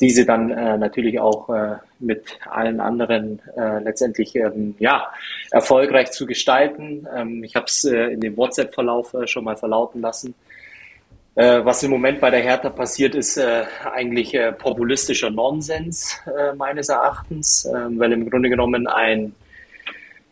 [0.00, 5.12] diese dann äh, natürlich auch äh, mit allen anderen äh, letztendlich ähm, ja,
[5.50, 7.06] erfolgreich zu gestalten.
[7.14, 10.34] Ähm, ich habe es äh, in dem WhatsApp-Verlauf äh, schon mal verlauten lassen.
[11.36, 16.18] Äh, was im Moment bei der Hertha passiert, ist äh, eigentlich äh, populistischer Nonsens
[16.56, 19.34] meines Erachtens, äh, weil im Grunde genommen ein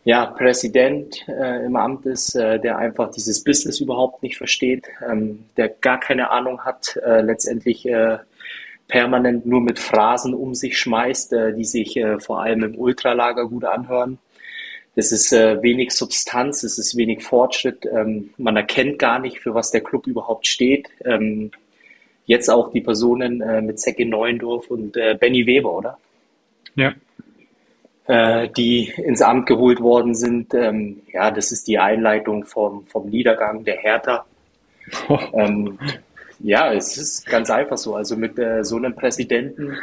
[0.03, 5.99] ja, Präsident im Amt ist, der einfach dieses Business überhaupt nicht versteht, ähm, der gar
[5.99, 7.85] keine Ahnung hat, letztendlich
[8.89, 13.47] permanent nur mit Phrasen um sich schmeißt, äh, die sich äh, vor allem im Ultralager
[13.47, 14.17] gut anhören.
[14.95, 17.85] Es ist äh, wenig Substanz, es ist wenig Fortschritt.
[17.85, 20.89] Ähm, man erkennt gar nicht, für was der Club überhaupt steht.
[21.05, 21.51] Ähm,
[22.25, 25.97] jetzt auch die Personen mit Zecke Neuendorf und Benny Weber, oder?
[26.75, 26.93] Ja.
[28.55, 30.53] Die ins Amt geholt worden sind.
[30.53, 34.27] Ähm, ja, das ist die Einleitung vom, vom Niedergang der Hertha.
[35.07, 35.17] Oh.
[35.33, 35.79] Ähm,
[36.39, 37.95] ja, es ist ganz einfach so.
[37.95, 39.77] Also mit äh, so einem Präsidenten,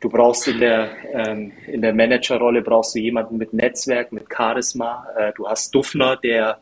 [0.00, 5.06] du brauchst in der, ähm, in der Managerrolle brauchst du jemanden mit Netzwerk, mit Charisma.
[5.16, 6.60] Äh, du hast Duffner, der,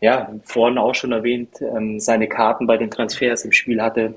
[0.00, 4.14] ja, vorhin auch schon erwähnt, ähm, seine Karten bei den Transfers im Spiel hatte.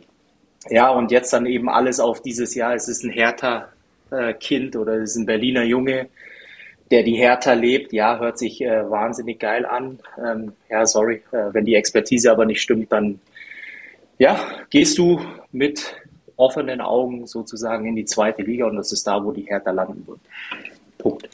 [0.69, 2.75] Ja, und jetzt dann eben alles auf dieses Jahr.
[2.75, 6.07] Es ist ein Hertha-Kind oder es ist ein Berliner Junge,
[6.91, 7.93] der die Hertha lebt.
[7.93, 9.99] Ja, hört sich äh, wahnsinnig geil an.
[10.17, 13.19] Ähm, ja, sorry, äh, wenn die Expertise aber nicht stimmt, dann
[14.19, 15.19] ja, gehst du
[15.51, 15.95] mit
[16.35, 20.05] offenen Augen sozusagen in die zweite Liga und das ist da, wo die Hertha landen
[20.05, 20.19] wird.
[20.97, 21.29] Punkt.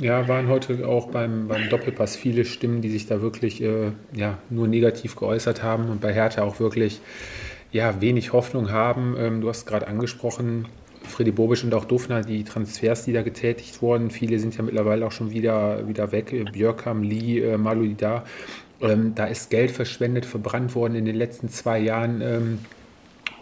[0.00, 4.38] Ja, waren heute auch beim, beim Doppelpass viele Stimmen, die sich da wirklich äh, ja,
[4.48, 7.00] nur negativ geäußert haben und bei Hertha auch wirklich
[7.72, 9.16] ja, wenig Hoffnung haben.
[9.18, 10.68] Ähm, du hast gerade angesprochen,
[11.02, 14.10] Freddy Bobisch und auch Dufner, die Transfers, die da getätigt wurden.
[14.10, 16.32] Viele sind ja mittlerweile auch schon wieder, wieder weg.
[16.52, 18.24] Björkam, Lee, äh, Maludida.
[18.80, 22.20] Ähm, da ist Geld verschwendet, verbrannt worden in den letzten zwei Jahren.
[22.20, 22.58] Ähm,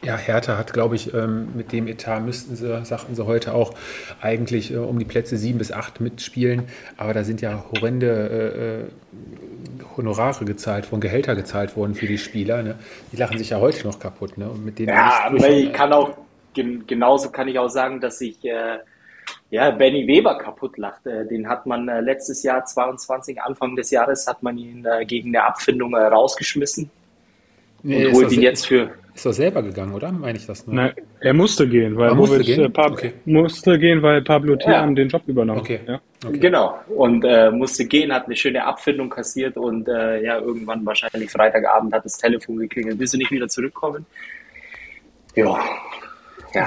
[0.02, 3.74] ja, Hertha hat, glaube ich, ähm, mit dem Etat müssten sie, sagten sie heute auch,
[4.20, 6.64] eigentlich äh, um die Plätze sieben bis acht mitspielen.
[6.96, 8.84] Aber da sind ja horrende äh, äh
[9.96, 12.62] Honorare gezahlt worden, Gehälter gezahlt worden für die Spieler.
[12.62, 12.74] Ne?
[13.12, 14.36] Die lachen sich ja heute noch kaputt.
[14.36, 14.48] Ne?
[14.48, 16.10] Und mit denen ja, aber ich kann auch,
[16.54, 18.78] genauso kann ich auch sagen, dass ich äh,
[19.50, 21.06] ja, Benny Weber kaputt lacht.
[21.06, 25.04] Äh, den hat man äh, letztes Jahr, 22, Anfang des Jahres, hat man ihn äh,
[25.04, 26.90] gegen eine Abfindung rausgeschmissen.
[27.82, 28.90] Nee, und holt ihn jetzt für.
[29.14, 30.12] Ist er selber gegangen, oder?
[30.12, 30.76] Meine ich das nur?
[30.76, 32.70] Nein, er musste gehen, weil er musste, gehen?
[32.70, 33.14] Pab okay.
[33.24, 34.94] musste gehen, weil Pablo Thiam ja.
[34.94, 35.80] den Job übernommen okay.
[35.86, 36.00] Ja.
[36.26, 36.38] okay.
[36.38, 36.78] Genau.
[36.88, 41.94] Und äh, musste gehen, hat eine schöne Abfindung kassiert und äh, ja, irgendwann wahrscheinlich Freitagabend
[41.94, 42.98] hat das Telefon geklingelt.
[42.98, 44.04] Willst du nicht wieder zurückkommen?
[45.34, 45.58] Ja,
[46.56, 46.66] ja.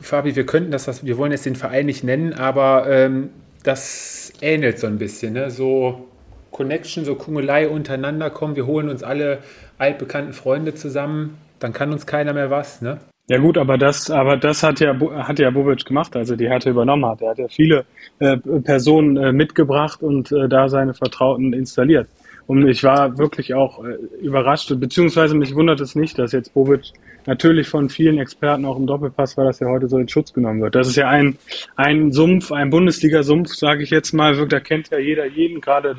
[0.00, 3.30] Fabi, wir könnten das, wir wollen jetzt den Verein nicht nennen, aber ähm,
[3.62, 5.50] das ähnelt so ein bisschen, ne?
[5.50, 6.08] so
[6.50, 9.38] Connection, so Kungelei untereinander kommen, wir holen uns alle
[9.78, 12.98] altbekannten Freunde zusammen, dann kann uns keiner mehr was, ne?
[13.28, 16.70] Ja gut, aber das, aber das hat ja, hat ja Bobic gemacht, also die Härte
[16.70, 17.22] übernommen hat.
[17.22, 17.84] Er hat ja viele
[18.18, 22.08] äh, Personen äh, mitgebracht und äh, da seine Vertrauten installiert.
[22.46, 26.92] Und ich war wirklich auch äh, überrascht, beziehungsweise mich wundert es nicht, dass jetzt Bobic
[27.26, 30.60] natürlich von vielen Experten auch im Doppelpass war, dass er heute so in Schutz genommen
[30.60, 30.74] wird.
[30.74, 31.38] Das ist ja ein,
[31.76, 34.34] ein Sumpf, ein Bundesliga-Sumpf, sage ich jetzt mal.
[34.48, 35.96] Da kennt ja jeder jeden, gerade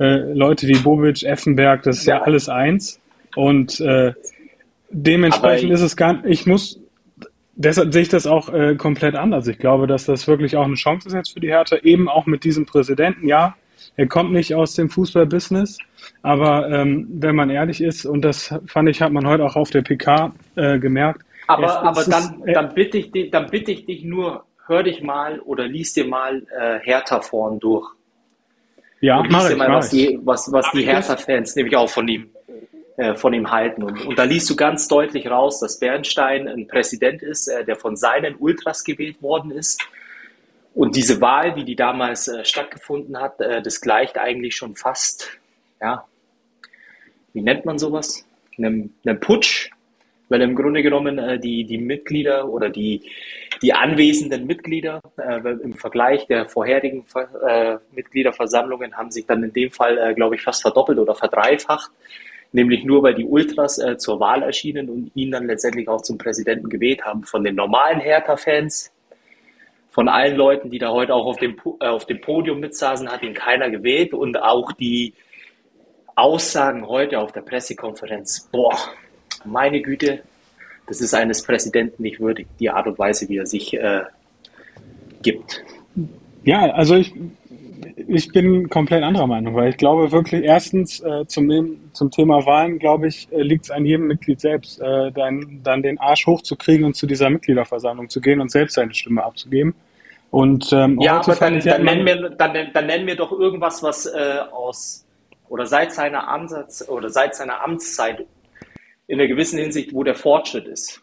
[0.00, 3.00] äh, Leute wie Bobic, Effenberg, das ist ja alles eins.
[3.36, 4.12] Und äh,
[4.90, 6.80] dementsprechend ist es gar ich muss,
[7.56, 9.46] deshalb sehe ich das auch äh, komplett anders.
[9.46, 12.26] Ich glaube, dass das wirklich auch eine Chance ist jetzt für die Hertha, eben auch
[12.26, 13.56] mit diesem Präsidenten, ja,
[13.96, 15.78] er kommt nicht aus dem Fußballbusiness.
[16.22, 19.70] Aber ähm, wenn man ehrlich ist, und das fand ich, hat man heute auch auf
[19.70, 21.22] der PK äh, gemerkt.
[21.46, 24.04] Aber, es, aber es dann, ist, äh, dann, bitte ich dich, dann bitte ich dich
[24.04, 27.88] nur, hör dich mal oder lies dir mal äh, Hertha vorn durch.
[29.00, 32.30] Ja, und lies dir mal, was die, was, was die Hertha-Fans nämlich auch von ihm,
[32.96, 33.82] äh, von ihm halten.
[33.82, 37.76] Und, und da liest du ganz deutlich raus, dass Bernstein ein Präsident ist, äh, der
[37.76, 39.86] von seinen Ultras gewählt worden ist.
[40.74, 45.38] Und diese Wahl, wie die damals äh, stattgefunden hat, äh, das gleicht eigentlich schon fast,
[45.80, 46.04] ja,
[47.32, 48.26] wie nennt man sowas?
[48.58, 49.70] Einem, einem Putsch,
[50.28, 53.02] weil im Grunde genommen äh, die, die Mitglieder oder die,
[53.62, 57.04] die anwesenden Mitglieder äh, im Vergleich der vorherigen
[57.46, 61.92] äh, Mitgliederversammlungen haben sich dann in dem Fall, äh, glaube ich, fast verdoppelt oder verdreifacht,
[62.50, 66.18] nämlich nur weil die Ultras äh, zur Wahl erschienen und ihn dann letztendlich auch zum
[66.18, 67.22] Präsidenten gewählt haben.
[67.24, 68.90] Von den normalen Hertha-Fans,
[69.94, 73.22] von allen Leuten, die da heute auch auf dem, äh, auf dem Podium mitsaßen, hat
[73.22, 75.14] ihn keiner gewählt und auch die
[76.16, 78.76] Aussagen heute auf der Pressekonferenz, boah,
[79.44, 80.22] meine Güte,
[80.88, 84.02] das ist eines Präsidenten nicht würdig, die Art und Weise, wie er sich äh,
[85.22, 85.62] gibt.
[86.42, 87.14] Ja, also ich,
[88.08, 91.50] ich bin komplett anderer Meinung, weil ich glaube wirklich, erstens äh, zum,
[91.92, 95.82] zum Thema Wahlen, glaube ich, äh, liegt es an jedem Mitglied selbst, äh, dann, dann
[95.82, 99.74] den Arsch hochzukriegen und zu dieser Mitgliederversammlung zu gehen und selbst seine Stimme abzugeben.
[100.30, 104.06] Und, ähm, ja, aber dann, dann, nennen wir, dann, dann nennen wir doch irgendwas, was
[104.06, 105.06] äh, aus
[105.48, 108.26] oder seit seiner Ansatz oder seit seiner Amtszeit
[109.06, 111.00] in einer gewissen Hinsicht, wo der Fortschritt ist.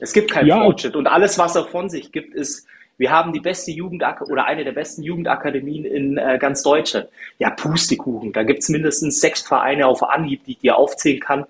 [0.00, 0.62] Es gibt keinen ja.
[0.62, 4.46] Fortschritt und alles, was er von sich gibt, ist, wir haben die beste Jugend oder
[4.46, 7.06] eine der besten Jugendakademien in äh, ganz Deutschland.
[7.38, 8.32] Ja, Pustekuchen.
[8.32, 11.44] Da gibt es mindestens sechs Vereine auf Anhieb, die ich dir aufzählen kann.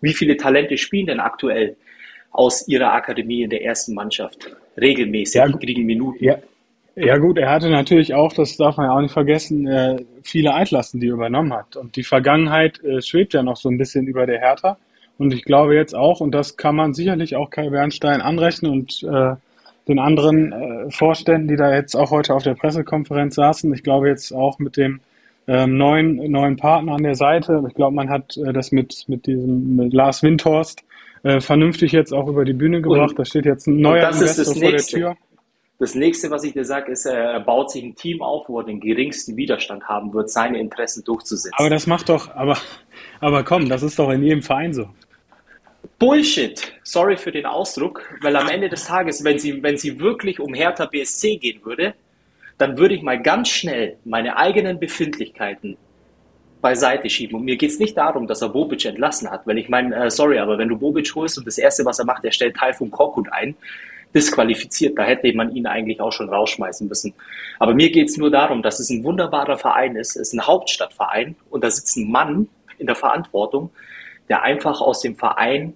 [0.00, 1.76] Wie viele Talente spielen denn aktuell
[2.30, 4.56] aus ihrer Akademie in der ersten Mannschaft?
[4.80, 6.24] Regelmäßig, ja, kriegen Minuten.
[6.24, 6.38] Ja,
[6.94, 10.54] ja gut, er hatte natürlich auch, das darf man ja auch nicht vergessen, äh, viele
[10.54, 11.76] Altlasten, die er übernommen hat.
[11.76, 14.76] Und die Vergangenheit äh, schwebt ja noch so ein bisschen über der Hertha.
[15.18, 19.02] Und ich glaube jetzt auch, und das kann man sicherlich auch Kai Bernstein anrechnen und
[19.02, 19.34] äh,
[19.88, 23.72] den anderen äh, Vorständen, die da jetzt auch heute auf der Pressekonferenz saßen.
[23.74, 25.00] Ich glaube jetzt auch mit dem
[25.48, 27.62] ähm, neuen, neuen Partner an der Seite.
[27.68, 30.84] Ich glaube, man hat äh, das mit, mit diesem mit Lars Windhorst
[31.24, 33.10] äh, vernünftig jetzt auch über die Bühne gebracht.
[33.10, 35.16] Und, da steht jetzt ein neuer Investor vor der Tür.
[35.78, 38.64] Das nächste, was ich dir sage, ist, er baut sich ein Team auf, wo er
[38.64, 41.56] den geringsten Widerstand haben wird, seine Interessen durchzusetzen.
[41.58, 42.56] Aber das macht doch, aber,
[43.18, 44.88] aber komm, das ist doch in jedem Verein so.
[45.98, 46.72] Bullshit.
[46.82, 50.54] Sorry für den Ausdruck, weil am Ende des Tages, wenn sie, wenn sie wirklich um
[50.54, 51.94] Hertha BSC gehen würde,
[52.58, 55.76] dann würde ich mal ganz schnell meine eigenen Befindlichkeiten
[56.60, 57.36] beiseite schieben.
[57.36, 60.10] Und mir geht es nicht darum, dass er Bobic entlassen hat, weil ich meine, äh,
[60.10, 62.72] sorry, aber wenn du Bobic holst und das Erste, was er macht, er stellt Teil
[62.72, 63.56] von Korkut ein,
[64.14, 64.98] disqualifiziert.
[64.98, 67.14] Da hätte man ihn eigentlich auch schon rausschmeißen müssen.
[67.58, 70.16] Aber mir geht es nur darum, dass es ein wunderbarer Verein ist.
[70.16, 73.70] Es ist ein Hauptstadtverein und da sitzt ein Mann in der Verantwortung,
[74.32, 75.74] der einfach aus dem Verein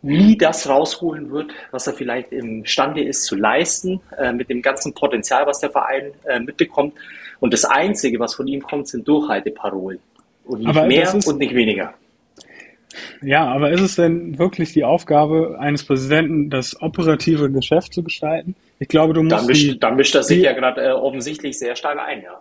[0.00, 4.94] nie das rausholen wird, was er vielleicht imstande ist zu leisten, äh, mit dem ganzen
[4.94, 6.94] Potenzial, was der Verein äh, mitbekommt.
[7.40, 9.98] Und das Einzige, was von ihm kommt, sind Durchhalteparolen.
[10.44, 11.94] Und nicht Aber mehr und nicht weniger.
[13.22, 18.54] Ja, aber ist es denn wirklich die Aufgabe eines Präsidenten, das operative Geschäft zu gestalten?
[18.78, 19.36] Ich glaube, du musst.
[19.36, 22.40] Da mischt, die, da mischt er sich ja gerade äh, offensichtlich sehr stark ein, ja.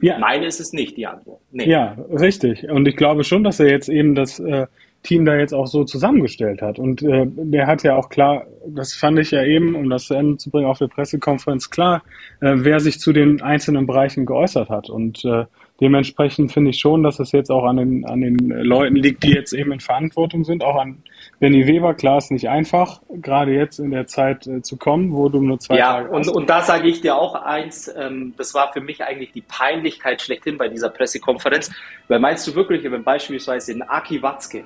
[0.00, 0.18] Ja.
[0.18, 1.40] Meine ist es nicht, die Antwort.
[1.50, 1.68] Nee.
[1.68, 2.68] Ja, richtig.
[2.68, 4.66] Und ich glaube schon, dass er jetzt eben das äh,
[5.02, 6.78] Team da jetzt auch so zusammengestellt hat.
[6.78, 10.14] Und äh, der hat ja auch klar, das fand ich ja eben, um das zu
[10.14, 12.02] Ende zu bringen, auf der Pressekonferenz klar,
[12.40, 14.90] äh, wer sich zu den einzelnen Bereichen geäußert hat.
[14.90, 15.44] Und äh,
[15.80, 19.32] dementsprechend finde ich schon, dass es jetzt auch an den, an den Leuten liegt, die
[19.32, 21.02] jetzt eben in Verantwortung sind, auch an
[21.40, 21.94] Benny Weber.
[21.94, 25.58] Klar ist nicht einfach, gerade jetzt in der Zeit äh, zu kommen, wo du nur
[25.58, 26.28] zwei ja, Tage und, hast.
[26.28, 30.22] und da sage ich dir auch eins, ähm, das war für mich eigentlich die Peinlichkeit
[30.22, 31.70] schlechthin bei dieser Pressekonferenz.
[32.08, 34.64] Weil meinst du wirklich, wenn beispielsweise ein Aki Watzke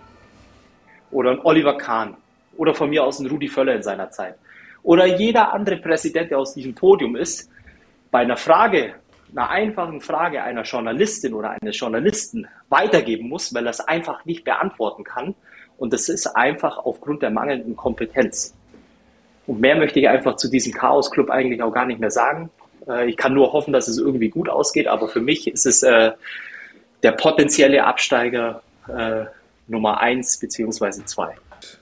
[1.11, 2.17] oder ein Oliver Kahn
[2.57, 4.35] oder von mir aus ein Rudi Völler in seiner Zeit
[4.83, 7.51] oder jeder andere Präsident, der aus diesem Podium ist,
[8.11, 8.95] bei einer Frage
[9.33, 14.45] einer einfachen Frage einer Journalistin oder eines Journalisten weitergeben muss, weil er es einfach nicht
[14.45, 15.35] beantworten kann.
[15.77, 18.55] Und das ist einfach aufgrund der mangelnden Kompetenz.
[19.47, 22.51] Und mehr möchte ich einfach zu diesem Chaos-Club eigentlich auch gar nicht mehr sagen.
[22.87, 25.83] Äh, ich kann nur hoffen, dass es irgendwie gut ausgeht, aber für mich ist es
[25.83, 26.13] äh,
[27.03, 29.25] der potenzielle Absteiger äh,
[29.69, 31.37] Nummer eins beziehungsweise zwei.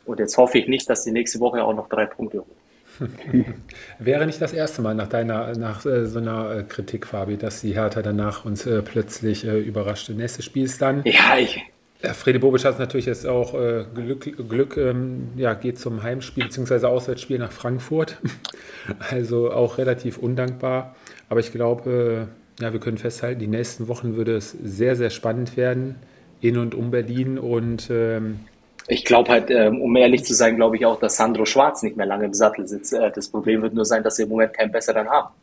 [0.04, 2.65] Und jetzt hoffe ich nicht, dass die nächste Woche auch noch drei Punkte holen.
[3.98, 7.60] Wäre nicht das erste Mal nach deiner, nach äh, so einer äh, Kritik, Fabi, dass
[7.60, 10.08] die Hertha danach uns äh, plötzlich äh, überrascht.
[10.10, 11.02] Nächstes Spiel ist dann.
[11.04, 11.62] Ja, ich.
[12.02, 16.86] Fredi Bobic hat natürlich jetzt auch äh, Glück, Glück ähm, ja, geht zum Heimspiel bzw.
[16.86, 18.18] Auswärtsspiel nach Frankfurt.
[19.10, 20.94] also auch relativ undankbar.
[21.28, 22.28] Aber ich glaube,
[22.60, 25.96] ja, wir können festhalten, die nächsten Wochen würde es sehr, sehr spannend werden
[26.40, 28.40] in und um Berlin und ähm,
[28.88, 31.96] ich glaube halt, ähm, um ehrlich zu sein, glaube ich auch, dass Sandro Schwarz nicht
[31.96, 32.92] mehr lange im Sattel sitzt.
[32.92, 35.34] Äh, das Problem wird nur sein, dass sie im Moment keinen besseren haben.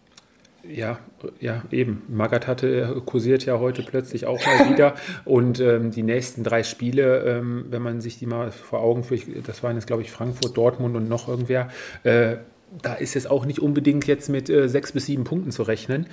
[0.67, 0.99] Ja,
[1.41, 2.03] ja, eben.
[2.07, 4.95] Magath hatte kursiert ja heute plötzlich auch mal wieder.
[5.25, 9.23] Und ähm, die nächsten drei Spiele, ähm, wenn man sich die mal vor Augen führt,
[9.45, 11.69] das waren jetzt, glaube ich, Frankfurt, Dortmund und noch irgendwer,
[12.03, 12.37] äh,
[12.81, 16.07] da ist jetzt auch nicht unbedingt jetzt mit äh, sechs bis sieben Punkten zu rechnen.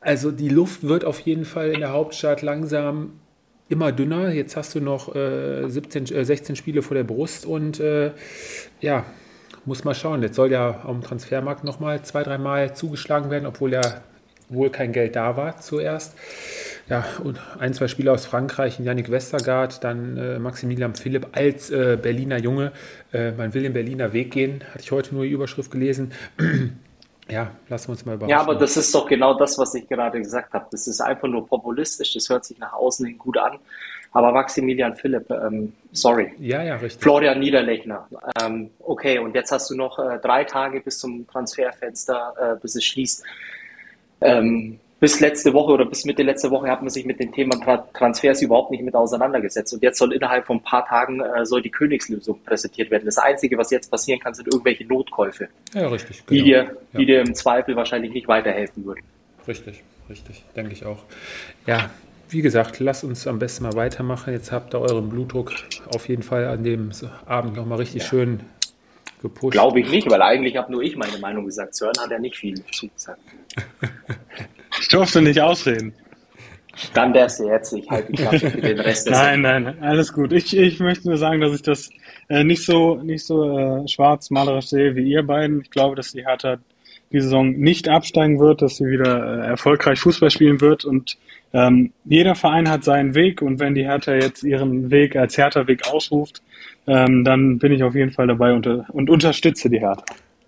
[0.00, 3.12] Also die Luft wird auf jeden Fall in der Hauptstadt langsam
[3.68, 4.30] immer dünner.
[4.32, 8.12] Jetzt hast du noch äh, 17, äh, 16 Spiele vor der Brust und äh,
[8.80, 9.04] ja,
[9.64, 10.22] muss mal schauen.
[10.22, 14.02] Jetzt soll ja am Transfermarkt nochmal zwei, dreimal zugeschlagen werden, obwohl ja
[14.48, 16.14] wohl kein Geld da war zuerst.
[16.88, 21.98] Ja, und ein, zwei Spieler aus Frankreich, Yannick Westergaard, dann äh, Maximilian Philipp als äh,
[22.00, 22.72] Berliner Junge.
[23.12, 26.12] Äh, man will den Berliner Weg gehen, hatte ich heute nur die Überschrift gelesen.
[27.28, 28.30] Ja, lassen wir uns mal überraschen.
[28.30, 30.66] Ja, aber das ist doch genau das, was ich gerade gesagt habe.
[30.70, 33.58] Das ist einfach nur populistisch, das hört sich nach außen hin gut an.
[34.12, 36.32] Aber Maximilian Philipp, ähm, sorry.
[36.38, 37.02] Ja, ja, richtig.
[37.02, 38.06] Florian Niederlechner.
[38.40, 42.76] Ähm, okay, und jetzt hast du noch äh, drei Tage bis zum Transferfenster, äh, bis
[42.76, 43.24] es schließt.
[44.20, 47.56] Ähm, bis letzte Woche oder bis Mitte letzte Woche hat man sich mit dem Thema
[47.92, 49.74] Transfers überhaupt nicht mit auseinandergesetzt.
[49.74, 53.04] Und jetzt soll innerhalb von ein paar Tagen äh, soll die Königslösung präsentiert werden.
[53.04, 55.48] Das Einzige, was jetzt passieren kann, sind irgendwelche Notkäufe.
[55.74, 56.24] Ja, richtig.
[56.26, 56.30] Genau.
[56.30, 56.98] Die, dir, ja.
[56.98, 59.02] die dir im Zweifel wahrscheinlich nicht weiterhelfen würden.
[59.46, 61.02] Richtig, richtig, denke ich auch.
[61.66, 61.90] Ja,
[62.30, 64.32] wie gesagt, lasst uns am besten mal weitermachen.
[64.32, 65.52] Jetzt habt ihr euren Blutdruck
[65.94, 66.92] auf jeden Fall an dem
[67.26, 68.08] Abend nochmal richtig ja.
[68.08, 68.40] schön
[69.20, 69.52] gepusht.
[69.52, 71.74] Glaube ich nicht, weil eigentlich habe nur ich meine Meinung gesagt.
[71.74, 73.20] Sören hat ja nicht viel zugesagt.
[74.80, 75.94] ich durfte nicht ausreden.
[76.92, 77.72] Dann wär's jetzt.
[77.72, 79.08] Ich halte die Klappe für den Rest.
[79.08, 80.32] nein, nein, alles gut.
[80.32, 81.90] Ich, ich möchte nur sagen, dass ich das
[82.28, 85.62] äh, nicht so, nicht so äh, schwarz malerisch sehe wie ihr beiden.
[85.62, 86.58] Ich glaube, dass die Hertha
[87.12, 91.16] die Saison nicht absteigen wird, dass sie wieder äh, erfolgreich Fußball spielen wird und
[91.52, 95.86] ähm, jeder Verein hat seinen Weg und wenn die Hertha jetzt ihren Weg als Hertha-Weg
[95.86, 96.42] ausruft,
[96.88, 100.04] ähm, dann bin ich auf jeden Fall dabei und, und unterstütze die Hertha.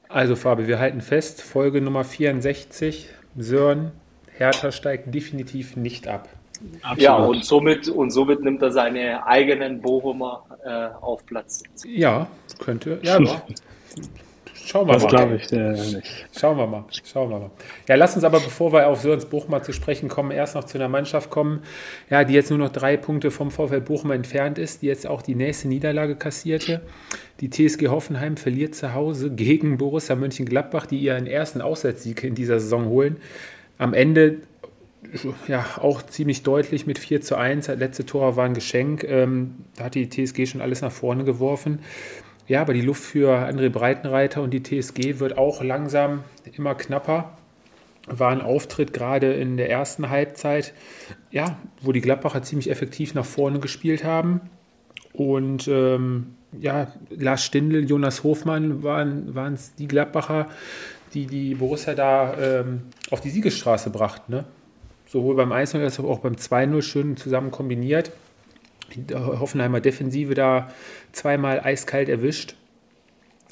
[0.08, 3.92] Also Fabi, wir halten fest, Folge Nummer 64, Sören,
[4.38, 6.28] Hertha steigt definitiv nicht ab.
[6.82, 7.00] Absolut.
[7.00, 11.62] Ja, und somit, und somit nimmt er seine eigenen Bochumer äh, auf Platz.
[11.84, 12.98] Ja, könnte.
[13.02, 13.18] Ja,
[14.66, 15.10] Schauen wir das mal.
[15.10, 16.26] Das glaube ich äh, nicht.
[16.36, 16.84] Schauen wir mal.
[17.04, 17.50] Schauen wir mal.
[17.88, 20.76] Ja, lass uns aber, bevor wir auf Sörens Bochum zu sprechen kommen, erst noch zu
[20.76, 21.62] einer Mannschaft kommen,
[22.10, 25.22] ja, die jetzt nur noch drei Punkte vom VfL Bochum entfernt ist, die jetzt auch
[25.22, 26.82] die nächste Niederlage kassierte.
[27.40, 32.58] Die TSG Hoffenheim verliert zu Hause gegen Borussia Mönchengladbach, die ihren ersten Auswärtssieg in dieser
[32.58, 33.18] Saison holen.
[33.78, 34.38] Am Ende
[35.48, 37.66] ja, auch ziemlich deutlich mit 4 zu 1.
[37.66, 39.04] Das letzte Tor war ein Geschenk.
[39.04, 41.80] Ähm, da hat die TSG schon alles nach vorne geworfen.
[42.48, 46.24] Ja, aber die Luft für André Breitenreiter und die TSG wird auch langsam
[46.56, 47.36] immer knapper.
[48.06, 50.72] War ein Auftritt gerade in der ersten Halbzeit,
[51.32, 54.42] ja, wo die Gladbacher ziemlich effektiv nach vorne gespielt haben.
[55.12, 60.48] Und ähm, ja, Lars Stindl, Jonas Hofmann waren es die Gladbacher,
[61.16, 64.32] die die Borussia da ähm, auf die Siegesstraße brachten.
[64.32, 64.44] Ne?
[65.06, 68.12] Sowohl beim 1-0 als auch beim 2-0 schön zusammen kombiniert
[68.94, 70.68] die Hoffenheimer Defensive da
[71.12, 72.54] zweimal eiskalt erwischt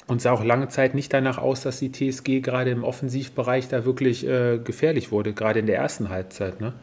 [0.07, 3.85] und sah auch lange Zeit nicht danach aus, dass die TSG gerade im Offensivbereich da
[3.85, 6.61] wirklich äh, gefährlich wurde, gerade in der ersten Halbzeit.
[6.61, 6.73] Ne?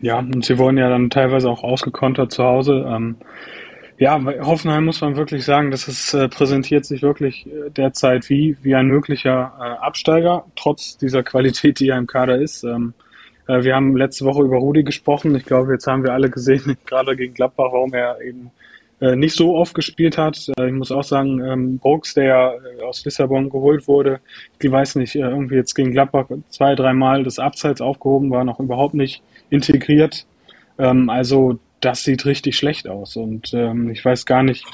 [0.00, 2.86] Ja, und sie wurden ja dann teilweise auch ausgekontert zu Hause.
[2.88, 3.16] Ähm,
[3.98, 8.56] ja, Hoffenheim muss man wirklich sagen, dass es äh, präsentiert sich wirklich äh, derzeit wie,
[8.62, 12.62] wie ein möglicher äh, Absteiger, trotz dieser Qualität, die ja im Kader ist.
[12.62, 12.94] Ähm,
[13.48, 15.34] äh, wir haben letzte Woche über Rudi gesprochen.
[15.34, 18.52] Ich glaube, jetzt haben wir alle gesehen, gerade gegen Gladbach, warum er eben
[19.00, 20.48] äh, nicht so oft gespielt hat.
[20.56, 22.52] Äh, ich muss auch sagen, ähm, Brooks, der ja
[22.86, 24.20] aus Lissabon geholt wurde,
[24.60, 28.94] ich weiß nicht, irgendwie jetzt gegen Gladbach zwei, dreimal das Abseits aufgehoben war, noch überhaupt
[28.94, 30.24] nicht integriert.
[30.78, 34.64] Ähm, also das sieht richtig schlecht aus und ähm, ich weiß gar nicht,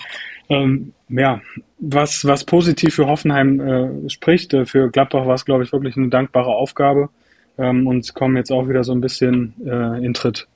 [1.08, 1.40] ja,
[1.78, 4.54] was, was positiv für Hoffenheim äh, spricht.
[4.66, 7.08] Für Gladbach war es, glaube ich, wirklich eine dankbare Aufgabe
[7.58, 10.46] ähm, und kommen jetzt auch wieder so ein bisschen äh, in Tritt.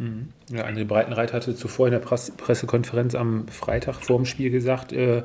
[0.00, 0.28] Mhm.
[0.50, 4.94] Ja, André Breitenreit hatte zuvor in der Presse Pressekonferenz am Freitag vor dem Spiel gesagt,
[4.94, 5.24] äh,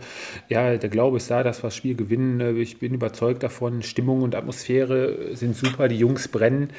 [0.49, 2.41] ja, der Glaube ist da, dass wir das Spiel gewinnen.
[2.41, 3.83] Äh, ich bin überzeugt davon.
[3.83, 6.71] Stimmung und Atmosphäre sind super, die Jungs brennen.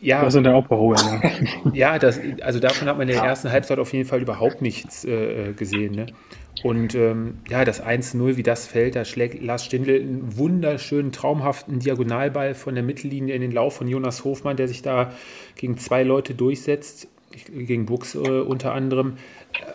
[0.00, 1.70] Ja, das sind der Opera, ja.
[1.72, 5.04] ja, das, also davon hat man in der ersten Halbzeit auf jeden Fall überhaupt nichts
[5.04, 5.94] äh, gesehen.
[5.94, 6.06] Ne?
[6.64, 11.78] Und ähm, ja, das 1-0, wie das fällt, da schlägt Lars Stindl einen wunderschönen, traumhaften
[11.78, 15.12] Diagonalball von der Mittellinie in den Lauf von Jonas Hofmann, der sich da
[15.54, 17.08] gegen zwei Leute durchsetzt,
[17.48, 19.18] gegen Buchs äh, unter anderem.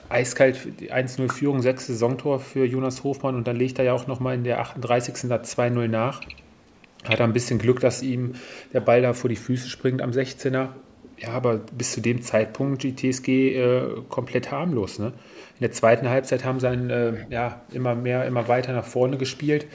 [0.09, 4.35] Eiskalt 1-0 Führung, sechs Saisontor für Jonas Hofmann und dann legt er ja auch nochmal
[4.35, 5.29] in der 38.
[5.29, 6.21] da 2-0 nach.
[7.03, 8.33] Hat er ein bisschen Glück, dass ihm
[8.73, 10.69] der Ball da vor die Füße springt am 16er.
[11.17, 14.97] Ja, aber bis zu dem Zeitpunkt die TSG äh, komplett harmlos.
[14.97, 15.07] Ne?
[15.07, 19.17] In der zweiten Halbzeit haben sie dann äh, ja, immer mehr, immer weiter nach vorne
[19.17, 19.67] gespielt,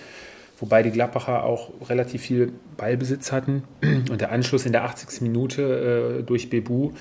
[0.59, 3.65] wobei die Gladbacher auch relativ viel Ballbesitz hatten.
[4.11, 5.23] Und der Anschluss in der 80.
[5.23, 6.93] Minute äh, durch Bebu,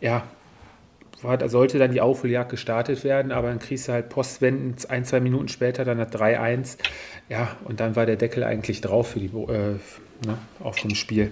[0.00, 0.24] ja,
[1.22, 5.20] war, sollte dann die Aufholjagd gestartet werden, aber dann kriegst du halt postwendend ein, zwei
[5.20, 6.78] Minuten später dann das 3-1.
[7.28, 9.76] Ja, und dann war der Deckel eigentlich drauf für die, äh,
[10.26, 11.30] ne, auf dem Spiel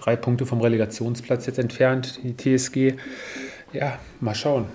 [0.00, 2.94] drei Punkte vom Relegationsplatz jetzt entfernt, die TSG.
[3.72, 4.66] Ja, mal schauen.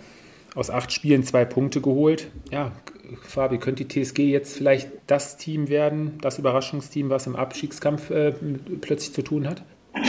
[0.53, 2.27] Aus acht Spielen zwei Punkte geholt.
[2.51, 2.71] Ja,
[3.21, 8.33] Fabi, könnte die TSG jetzt vielleicht das Team werden, das Überraschungsteam, was im Abstiegskampf äh,
[8.81, 9.63] plötzlich zu tun hat?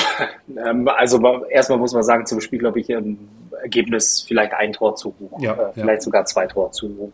[0.65, 3.19] Ähm, also erstmal muss man sagen, zum Spiel, glaube ich, ein
[3.63, 6.01] Ergebnis vielleicht ein Tor zu hoch, ja, äh, vielleicht ja.
[6.01, 7.13] sogar zwei Tore zu hoch.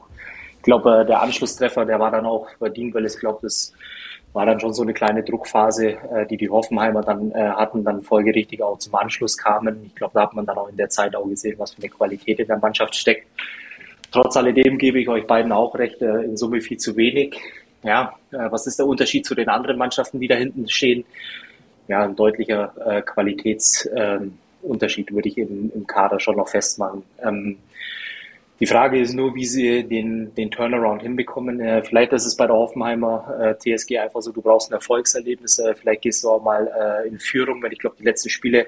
[0.58, 3.72] Ich glaube, äh, der Anschlusstreffer, der war dann auch verdient, weil ich glaube, das
[4.32, 8.02] war dann schon so eine kleine Druckphase, äh, die die Hoffenheimer dann äh, hatten, dann
[8.02, 9.84] folgerichtig auch zum Anschluss kamen.
[9.86, 11.90] Ich glaube, da hat man dann auch in der Zeit auch gesehen, was für eine
[11.90, 13.26] Qualität in der Mannschaft steckt.
[14.12, 17.40] Trotz alledem gebe ich euch beiden auch recht, äh, in Summe viel zu wenig.
[17.82, 21.04] Ja, äh, was ist der Unterschied zu den anderen Mannschaften, die da hinten stehen?
[21.88, 27.02] Ja, ein deutlicher äh, Qualitätsunterschied äh, würde ich im, im Kader schon noch festmachen.
[27.22, 27.56] Ähm,
[28.60, 31.60] die Frage ist nur, wie sie den, den Turnaround hinbekommen.
[31.60, 35.58] Äh, vielleicht ist es bei der Hoffenheimer äh, TSG einfach so, du brauchst ein Erfolgserlebnis.
[35.58, 38.66] Äh, vielleicht gehst du auch mal in Führung, weil ich glaube, die letzten Spiele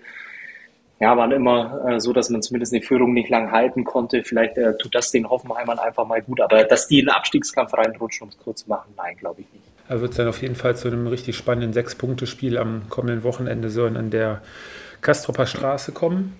[1.01, 4.23] ja, waren immer äh, so, dass man zumindest eine Führung nicht lang halten konnte.
[4.23, 6.41] Vielleicht äh, tut das den Hoffenheimern einfach mal gut.
[6.41, 9.53] Aber dass die in den Abstiegskampf reinrutschen, um es kurz zu machen, nein, glaube ich
[9.53, 9.65] nicht.
[9.89, 13.97] Er wird dann auf jeden Fall zu einem richtig spannenden Sechs-Punkte-Spiel am kommenden Wochenende sollen
[13.97, 14.41] an der
[15.03, 16.37] Kastropper Straße kommen.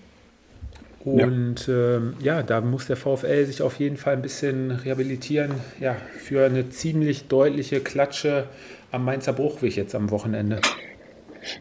[1.03, 1.97] Und ja.
[1.97, 5.51] Ähm, ja, da muss der VfL sich auf jeden Fall ein bisschen rehabilitieren.
[5.79, 8.45] Ja, für eine ziemlich deutliche Klatsche
[8.91, 10.61] am Mainzer Bruchweg jetzt am Wochenende.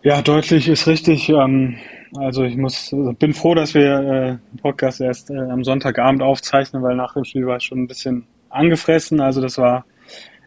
[0.02, 1.28] Ja, deutlich ist richtig.
[1.28, 1.76] Ähm,
[2.16, 6.82] also ich muss, bin froh, dass wir äh, den Podcast erst äh, am Sonntagabend aufzeichnen,
[6.82, 9.20] weil nach dem Spiel war ich schon ein bisschen angefressen.
[9.20, 9.84] Also das war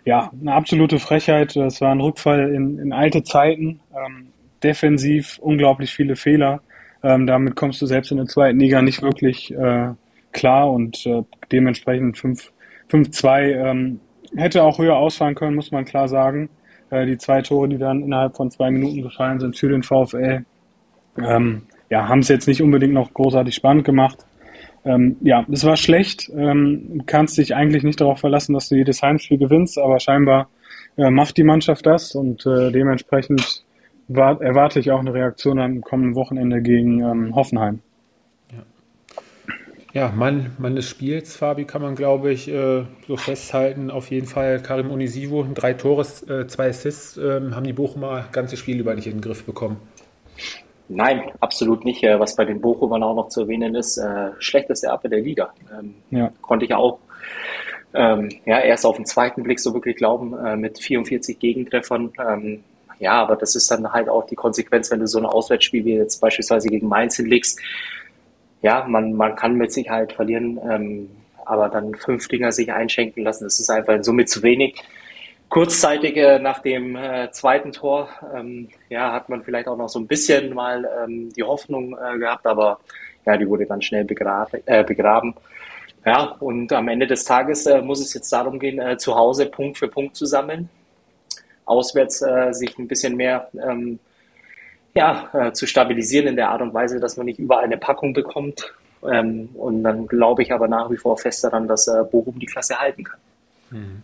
[0.06, 1.56] ja eine absolute Frechheit.
[1.56, 3.82] Das war ein Rückfall in, in alte Zeiten.
[3.94, 4.28] Ähm,
[4.64, 6.62] defensiv unglaublich viele Fehler.
[7.04, 9.90] Ähm, damit kommst du selbst in der zweiten Liga nicht wirklich äh,
[10.32, 14.00] klar und äh, dementsprechend 5-2 ähm,
[14.36, 16.50] hätte auch höher ausfallen können, muss man klar sagen.
[16.90, 20.46] Äh, die zwei Tore, die dann innerhalb von zwei Minuten gefallen sind für den VfL,
[21.24, 24.26] ähm, ja, haben es jetzt nicht unbedingt noch großartig spannend gemacht.
[24.86, 26.30] Ähm, ja, es war schlecht.
[26.36, 30.50] Ähm, du kannst dich eigentlich nicht darauf verlassen, dass du jedes Heimspiel gewinnst, aber scheinbar
[30.98, 33.64] äh, macht die Mannschaft das und äh, dementsprechend
[34.10, 37.82] erwarte ich auch eine Reaktion am kommenden Wochenende gegen ähm, Hoffenheim.
[39.94, 40.12] Ja.
[40.16, 43.90] Mann, Mann des Spiels, Fabi, kann man, glaube ich, äh, so festhalten.
[43.90, 48.58] Auf jeden Fall Karim Onisivo, drei Tore, äh, zwei Assists, äh, haben die Bochumer ganze
[48.58, 49.78] Spiel über nicht in den Griff bekommen.
[50.90, 52.04] Nein, absolut nicht.
[52.04, 55.54] Äh, was bei den Bochumern auch noch zu erwähnen ist, äh, schlechteste Abwehr der Liga.
[55.78, 56.32] Ähm, ja.
[56.42, 57.00] Konnte ich auch
[57.94, 62.12] ähm, ja, erst auf den zweiten Blick so wirklich glauben, äh, mit 44 Gegentreffern.
[62.20, 62.64] Ähm,
[63.00, 65.96] ja, aber das ist dann halt auch die Konsequenz, wenn du so ein Auswärtsspiel wie
[65.96, 67.60] jetzt beispielsweise gegen Mainz hinlegst.
[68.62, 71.10] Ja, man, man kann mit Sicherheit verlieren, ähm,
[71.46, 74.84] aber dann fünf Dinger sich einschenken lassen, das ist einfach in Summe zu wenig.
[75.50, 79.98] Kurzzeitig äh, nach dem äh, zweiten Tor, ähm, ja, hat man vielleicht auch noch so
[79.98, 82.80] ein bisschen mal ähm, die Hoffnung äh, gehabt, aber
[83.26, 84.62] ja, die wurde dann schnell begraben.
[84.66, 85.36] Äh, begraben.
[86.06, 89.46] Ja, und am Ende des Tages äh, muss es jetzt darum gehen, äh, zu Hause
[89.46, 90.70] Punkt für Punkt zu sammeln
[91.66, 94.00] auswärts sich ein bisschen mehr ähm,
[94.96, 98.74] ja, zu stabilisieren in der Art und Weise, dass man nicht überall eine Packung bekommt.
[99.04, 102.80] Ähm, und dann glaube ich aber nach wie vor fest daran, dass Bochum die Klasse
[102.80, 103.20] halten kann.
[103.72, 104.02] Mhm.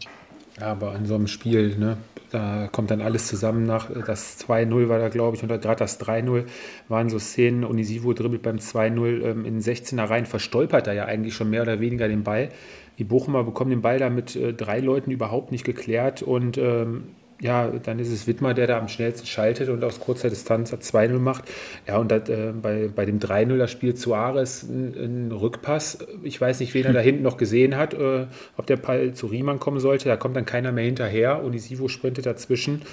[0.59, 1.97] Ja, aber in so einem Spiel, ne,
[2.29, 3.89] da kommt dann alles zusammen nach.
[4.05, 6.45] Das 2-0 war da, glaube ich, und gerade das 3-0
[6.87, 7.63] waren so Szenen.
[7.63, 11.79] Unisivo dribbelt beim 2-0 ähm, in 16er rein, verstolpert er ja eigentlich schon mehr oder
[11.79, 12.49] weniger den Ball.
[12.99, 17.05] Die Bochumer bekommen den Ball da mit äh, drei Leuten überhaupt nicht geklärt und ähm,
[17.43, 21.19] ja, dann ist es Wittmer, der da am schnellsten schaltet und aus kurzer Distanz 2-0
[21.19, 21.43] macht.
[21.85, 24.93] Ja, und das, äh, bei, bei dem 3-0er Spiel zu Ares ein,
[25.27, 25.99] ein, Rückpass.
[26.23, 29.27] Ich weiß nicht, wen er da hinten noch gesehen hat, äh, ob der Ball zu
[29.27, 30.07] Riemann kommen sollte.
[30.07, 31.43] Da kommt dann keiner mehr hinterher.
[31.43, 32.83] und die Sivo sprintet dazwischen.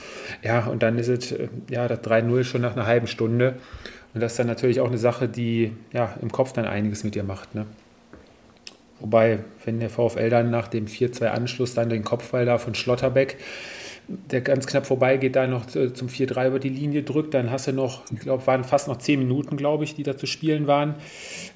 [0.42, 3.55] Ja, und dann ist es äh, ja, das 3-0 schon nach einer halben Stunde.
[4.14, 7.14] Und das ist dann natürlich auch eine Sache, die ja, im Kopf dann einiges mit
[7.14, 7.55] dir macht.
[7.55, 7.66] Ne?
[8.98, 13.36] Wobei, wenn der VfL dann nach dem 4-2-Anschluss dann den Kopfball da von Schlotterbeck
[14.30, 17.34] der ganz knapp vorbeigeht, da noch zum 4-3 über die Linie drückt.
[17.34, 20.16] Dann hast du noch, ich glaube, waren fast noch 10 Minuten, glaube ich, die da
[20.16, 20.94] zu spielen waren.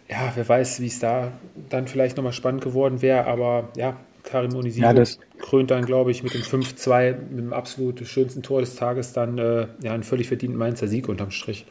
[0.09, 1.33] Ja, wer weiß, wie es da
[1.69, 5.05] dann vielleicht nochmal spannend geworden wäre, aber ja, Karim Onisivo ja,
[5.39, 9.39] krönt dann, glaube ich, mit dem 5-2, mit dem absolut schönsten Tor des Tages, dann
[9.39, 11.67] äh, ja, einen völlig verdienten Mainzer Sieg unterm Strich.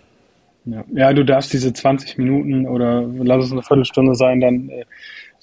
[0.66, 0.86] Ja.
[0.94, 4.86] ja, du darfst diese 20 Minuten oder lass es eine Viertelstunde sein, dann äh,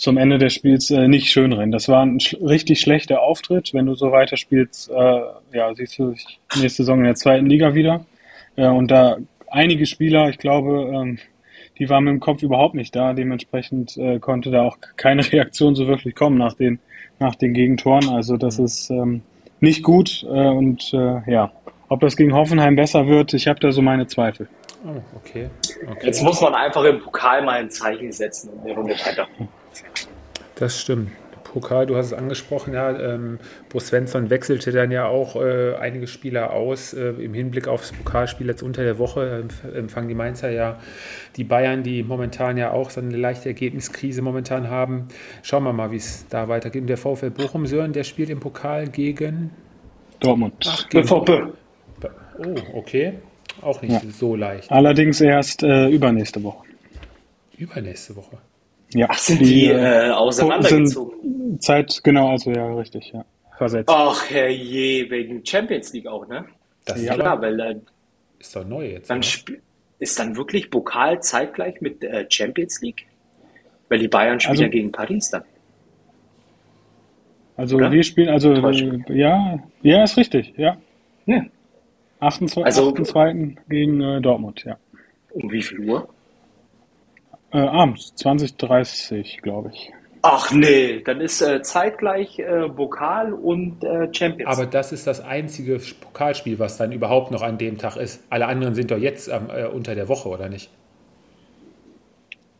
[0.01, 1.72] zum Ende des Spiels äh, nicht schön rennen.
[1.72, 3.74] Das war ein sch richtig schlechter Auftritt.
[3.74, 5.20] Wenn du so weiterspielst, äh,
[5.53, 8.07] ja, siehst du dich nächste Saison in der zweiten Liga wieder.
[8.57, 9.18] Äh, und da
[9.51, 11.18] einige Spieler, ich glaube, ähm,
[11.78, 13.12] die waren mit dem Kopf überhaupt nicht da.
[13.12, 16.78] Dementsprechend äh, konnte da auch keine Reaktion so wirklich kommen nach den,
[17.18, 18.09] nach den Gegentoren.
[18.09, 18.64] Also das mhm.
[18.64, 19.22] ist ähm,
[19.61, 20.24] nicht gut.
[20.24, 21.53] Äh, und äh, ja,
[21.90, 24.48] ob das gegen Hoffenheim besser wird, ich habe da so meine Zweifel.
[24.82, 25.51] Oh, okay.
[25.90, 26.07] okay.
[26.07, 29.28] Jetzt muss man einfach im Pokal mal ein Zeichen setzen und eine Runde weiter.
[30.57, 31.11] Das stimmt.
[31.53, 36.07] Pokal, du hast es angesprochen, ja, ähm, Bo Svensson wechselte dann ja auch äh, einige
[36.07, 39.45] Spieler aus äh, im Hinblick aufs Pokalspiel jetzt unter der Woche.
[39.75, 40.79] Äh, empfangen die Mainzer ja
[41.37, 45.09] die Bayern, die momentan ja auch so eine leichte Ergebniskrise momentan haben.
[45.43, 46.83] Schauen wir mal, wie es da weitergeht.
[46.83, 49.51] Und der VfL Bochum Sören, der spielt im Pokal gegen
[50.21, 50.55] Dortmund.
[50.66, 51.31] Ach, gegen BVB.
[52.39, 53.14] Oh, okay.
[53.61, 54.11] Auch nicht ja.
[54.11, 54.71] so leicht.
[54.71, 56.64] Allerdings erst äh, übernächste Woche.
[57.59, 58.39] Übernächste Woche?
[58.95, 61.61] Ja, Ach, sind die, die äh, äh auseinandergezogen?
[61.61, 63.24] Zeit, genau, also ja, richtig, ja.
[63.57, 63.91] Versetzt.
[63.91, 66.47] Ach, herrje, wegen Champions League auch, ne?
[66.84, 67.82] Das ja, klar, weil dann.
[68.38, 69.11] Ist doch neu jetzt.
[69.11, 69.20] Dann
[69.99, 73.07] ist dann wirklich Pokal zeitgleich mit äh, Champions League?
[73.88, 75.45] Weil die Bayern spielen also, ja gegen Paris dann.
[77.57, 77.93] Also Oder?
[77.93, 78.55] wir spielen, also
[79.09, 80.78] ja, ja, ist richtig, ja.
[81.26, 81.45] Ja.
[82.20, 82.64] 28.
[82.64, 83.59] Also, 28.
[83.68, 84.78] gegen äh, Dortmund, ja.
[85.32, 86.09] Um wie viel Uhr?
[87.53, 89.92] Äh, abends, 20.30 glaube ich.
[90.22, 94.51] Ach nee, dann ist äh, zeitgleich äh, Pokal und äh, Champions.
[94.51, 98.22] Aber das ist das einzige Pokalspiel, was dann überhaupt noch an dem Tag ist.
[98.28, 100.70] Alle anderen sind doch jetzt äh, unter der Woche, oder nicht?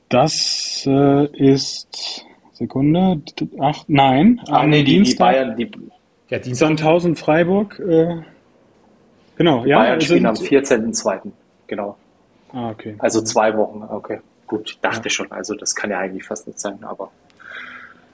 [0.09, 3.21] Das äh, ist Sekunde,
[3.61, 5.71] ach nein, ah, nee, die, Dienstag, die Bayern, die
[6.31, 6.69] ja, Dienstag.
[6.69, 8.23] Sandhausen Freiburg, äh,
[9.37, 9.79] genau, die ja.
[9.79, 11.31] Bayern spielen am 14.02.
[11.67, 11.97] Genau.
[12.53, 12.97] Ah, okay.
[12.99, 14.21] Also zwei Wochen, okay.
[14.51, 15.11] Gut, ich dachte ja.
[15.11, 17.13] schon, also das kann ja eigentlich fast nicht sein, aber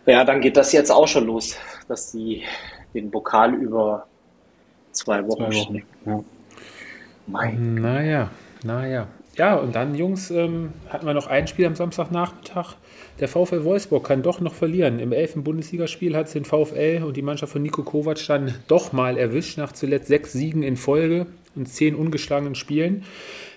[0.05, 1.57] ja, dann geht das jetzt auch schon los,
[1.89, 2.43] dass die
[2.93, 4.07] den Pokal über
[4.93, 5.83] zwei Wochen, zwei Wochen.
[6.05, 6.25] Ja.
[7.27, 8.31] Mein naja,
[8.63, 9.09] naja.
[9.37, 12.75] Ja, und dann, Jungs, ähm, hatten wir noch ein Spiel am Samstagnachmittag.
[13.19, 14.99] Der VfL Wolfsburg kann doch noch verlieren.
[14.99, 15.37] Im 11.
[15.37, 19.57] Bundesligaspiel hat es den VfL und die Mannschaft von Nico Kovac dann doch mal erwischt,
[19.57, 23.05] nach zuletzt sechs Siegen in Folge und zehn ungeschlagenen Spielen.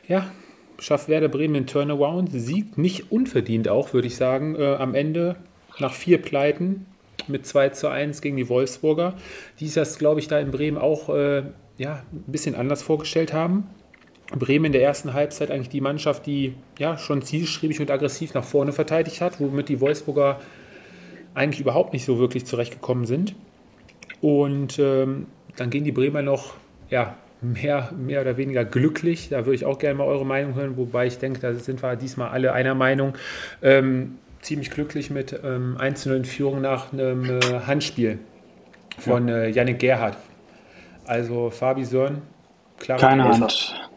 [0.08, 0.32] Ja,
[0.80, 5.36] schafft Werder Bremen den Turnaround, siegt nicht unverdient auch, würde ich sagen, äh, am Ende
[5.80, 6.86] nach vier Pleiten
[7.28, 9.16] mit 2 zu 1 gegen die Wolfsburger,
[9.60, 11.44] die sich das, glaube ich, da in Bremen auch äh,
[11.78, 13.68] ja, ein bisschen anders vorgestellt haben.
[14.38, 18.44] Bremen in der ersten Halbzeit eigentlich die Mannschaft, die ja schon zielstrebig und aggressiv nach
[18.44, 20.40] vorne verteidigt hat, womit die Wolfsburger
[21.34, 23.34] eigentlich überhaupt nicht so wirklich zurechtgekommen sind.
[24.22, 26.54] Und ähm, dann gehen die Bremer noch
[26.90, 29.30] ja, mehr, mehr oder weniger glücklich.
[29.30, 31.96] Da würde ich auch gerne mal eure Meinung hören, wobei ich denke, da sind wir
[31.96, 33.14] diesmal alle einer Meinung.
[33.62, 38.20] Ähm, ziemlich glücklich mit ähm, 1 in Führung nach einem äh, Handspiel
[38.98, 39.38] von ja.
[39.44, 40.18] äh, Yannick Gerhardt.
[41.06, 42.22] Also Fabi Sörn,
[42.78, 43.00] klar.
[43.00, 43.90] Keine Hand.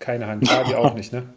[0.00, 1.22] Keine Hand, Fabi auch nicht, ne?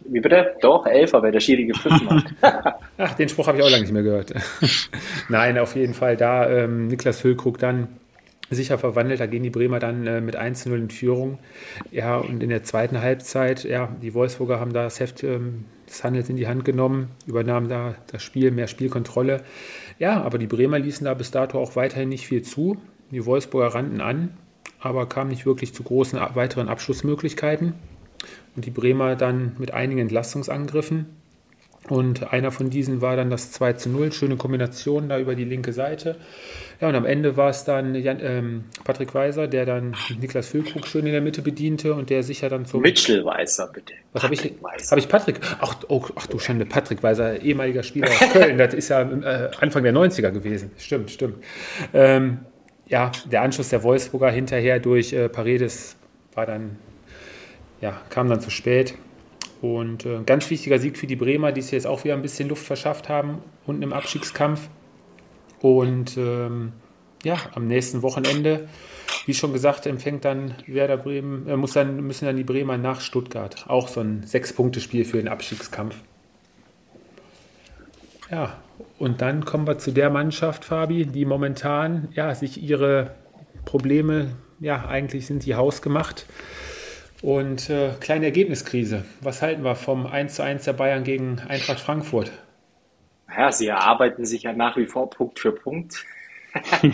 [0.00, 0.54] Wie bitte?
[0.60, 2.74] Doch, Elfer, weil der Schiri gepfiffen hat.
[2.98, 4.32] Ach, den Spruch habe ich auch lange nicht mehr gehört.
[5.28, 7.88] Nein, auf jeden Fall da ähm, Niklas Füllkrug dann
[8.50, 9.20] sicher verwandelt.
[9.20, 11.38] Da gehen die Bremer dann äh, mit 1-0 in Führung.
[11.90, 16.04] Ja, und in der zweiten Halbzeit, ja, die Wolfsburger haben da das Heft ähm, des
[16.04, 19.42] Handels in die Hand genommen, übernahmen da das Spiel, mehr Spielkontrolle.
[19.98, 22.78] Ja, aber die Bremer ließen da bis dato auch weiterhin nicht viel zu.
[23.10, 24.36] Die Wolfsburger rannten an,
[24.80, 27.74] aber kamen nicht wirklich zu großen weiteren Abschlussmöglichkeiten.
[28.56, 31.06] Und die Bremer dann mit einigen Entlastungsangriffen.
[31.88, 34.12] Und einer von diesen war dann das 2 zu 0.
[34.12, 36.16] Schöne Kombination da über die linke Seite.
[36.80, 40.86] Ja, und am Ende war es dann Jan, ähm, Patrick Weiser, der dann Niklas Füllkrug
[40.86, 42.82] schön in der Mitte bediente und der sicher dann zum.
[42.82, 43.94] Mitchell Weiser, bitte.
[44.12, 44.44] Was habe ich?
[44.44, 45.40] Habe ich Patrick?
[45.60, 48.58] Ach, oh, ach du Schande, Patrick Weiser, ehemaliger Spieler aus Köln.
[48.58, 50.70] das ist ja äh, Anfang der 90er gewesen.
[50.78, 51.42] Stimmt, stimmt.
[51.92, 52.40] Ähm,
[52.86, 55.96] ja, der Anschluss der Wolfsburger hinterher durch äh, Paredes
[56.34, 56.78] war dann,
[57.80, 58.94] ja, kam dann zu spät.
[59.60, 62.48] Und äh, ganz wichtiger Sieg für die Bremer, die sich jetzt auch wieder ein bisschen
[62.48, 64.68] Luft verschafft haben unten im Abstiegskampf.
[65.60, 66.72] Und ähm,
[67.24, 68.68] ja, am nächsten Wochenende,
[69.26, 73.00] wie schon gesagt, empfängt dann Werder Bremen, äh, muss dann, müssen dann die Bremer nach
[73.00, 73.64] Stuttgart.
[73.68, 75.96] Auch so ein Sechs-Punkte-Spiel für den Abstiegskampf.
[78.30, 78.58] Ja,
[78.98, 83.14] und dann kommen wir zu der Mannschaft, Fabi, die momentan ja, sich ihre
[83.64, 86.26] Probleme, ja, eigentlich sind die hausgemacht.
[87.22, 89.04] Und äh, kleine Ergebniskrise.
[89.20, 92.30] Was halten wir vom 1:1 der Bayern gegen Eintracht Frankfurt?
[93.36, 96.04] Ja, sie erarbeiten sich ja nach wie vor Punkt für Punkt.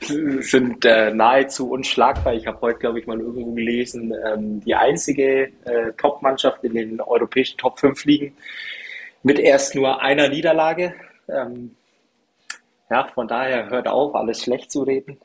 [0.00, 2.34] sind äh, nahezu unschlagbar.
[2.34, 7.00] Ich habe heute, glaube ich, mal irgendwo gelesen, ähm, die einzige äh, Top-Mannschaft in den
[7.00, 8.36] europäischen Top 5 Ligen
[9.22, 10.94] mit erst nur einer Niederlage.
[11.28, 11.74] Ähm,
[12.90, 15.18] ja, von daher hört auf, alles schlecht zu reden.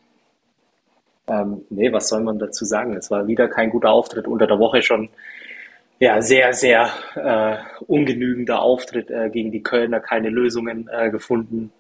[1.28, 2.96] Ähm, nee, was soll man dazu sagen?
[2.96, 5.10] Es war wieder kein guter Auftritt unter der Woche schon.
[6.02, 11.72] Ja, sehr, sehr äh, ungenügender Auftritt äh, gegen die Kölner, keine Lösungen äh, gefunden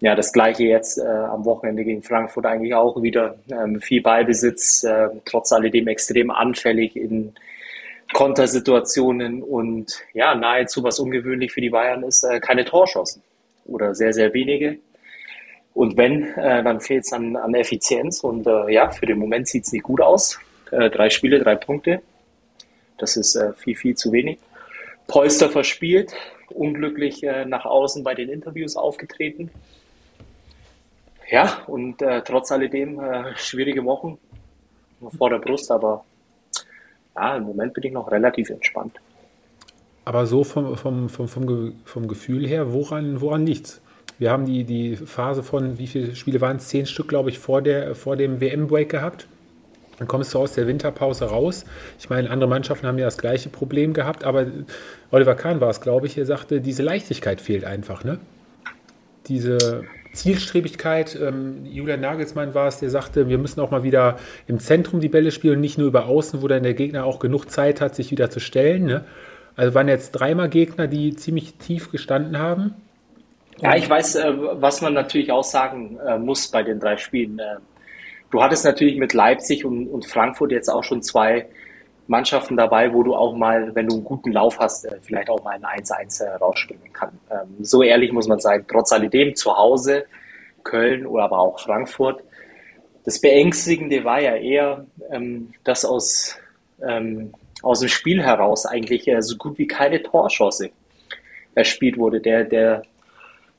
[0.00, 3.36] ja, das gleiche jetzt äh, am Wochenende gegen Frankfurt eigentlich auch wieder.
[3.50, 7.32] Ähm, viel Ballbesitz, äh, trotz alledem extrem anfällig in
[8.12, 13.22] Kontersituationen und ja, nahezu was ungewöhnlich für die Bayern ist, äh, keine Torschancen
[13.64, 14.78] oder sehr, sehr wenige.
[15.74, 19.72] Und wenn, dann fehlt es an, an Effizienz und ja, für den Moment sieht es
[19.72, 20.40] nicht gut aus.
[20.70, 22.00] Drei Spiele, drei Punkte.
[22.98, 24.38] Das ist äh, viel, viel zu wenig.
[25.06, 26.12] Polster verspielt,
[26.50, 29.50] unglücklich äh, nach außen bei den Interviews aufgetreten.
[31.28, 34.18] Ja, und äh, trotz alledem äh, schwierige Wochen
[35.16, 36.04] vor der Brust, aber
[37.16, 38.96] ja, im Moment bin ich noch relativ entspannt.
[40.04, 43.80] Aber so vom, vom, vom, vom, vom Gefühl her, woran, woran liegt's?
[44.18, 46.68] Wir haben die, die Phase von, wie viele Spiele waren es?
[46.68, 49.26] Zehn Stück, glaube ich, vor, der, vor dem WM-Break gehabt.
[49.98, 51.64] Dann kommst du aus der Winterpause raus.
[51.98, 54.46] Ich meine, andere Mannschaften haben ja das gleiche Problem gehabt, aber
[55.10, 58.18] Oliver Kahn war es, glaube ich, er sagte, diese Leichtigkeit fehlt einfach, ne?
[59.26, 59.86] Diese,
[60.16, 61.16] Zielstrebigkeit.
[61.20, 64.18] Ähm, Julian Nagelsmann war es, der sagte, wir müssen auch mal wieder
[64.48, 67.20] im Zentrum die Bälle spielen und nicht nur über Außen, wo dann der Gegner auch
[67.20, 68.84] genug Zeit hat, sich wieder zu stellen.
[68.84, 69.04] Ne?
[69.54, 72.74] Also waren jetzt dreimal Gegner, die ziemlich tief gestanden haben.
[73.58, 77.38] Ja, ich weiß, äh, was man natürlich auch sagen äh, muss bei den drei Spielen.
[77.38, 77.56] Äh,
[78.30, 81.46] du hattest natürlich mit Leipzig und, und Frankfurt jetzt auch schon zwei
[82.08, 85.42] Mannschaften dabei, wo du auch mal, wenn du einen guten Lauf hast, äh, vielleicht auch
[85.42, 87.18] mal ein 1-1 äh, rausspringen kann.
[87.30, 90.06] Ähm, so ehrlich muss man sagen, trotz alledem zu Hause,
[90.62, 92.22] Köln oder aber auch Frankfurt.
[93.04, 96.36] Das Beängstigende war ja eher, ähm, dass aus,
[96.86, 100.70] ähm, aus dem Spiel heraus eigentlich äh, so gut wie keine Torchance
[101.54, 102.20] erspielt wurde.
[102.20, 102.82] Der, der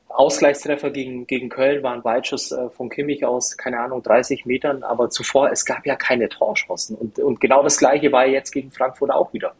[0.10, 4.84] Ausgleichstreffer gegen, gegen Köln war ein Weitschuss äh, von Kimmich aus, keine Ahnung, 30 Metern,
[4.84, 6.96] aber zuvor, es gab ja keine Torchancen.
[6.96, 9.54] Und, und genau das Gleiche war jetzt gegen Frankfurt auch wieder.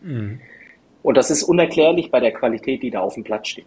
[0.00, 0.40] Mhm.
[1.02, 3.66] Und das ist unerklärlich bei der Qualität, die da auf dem Platz steht.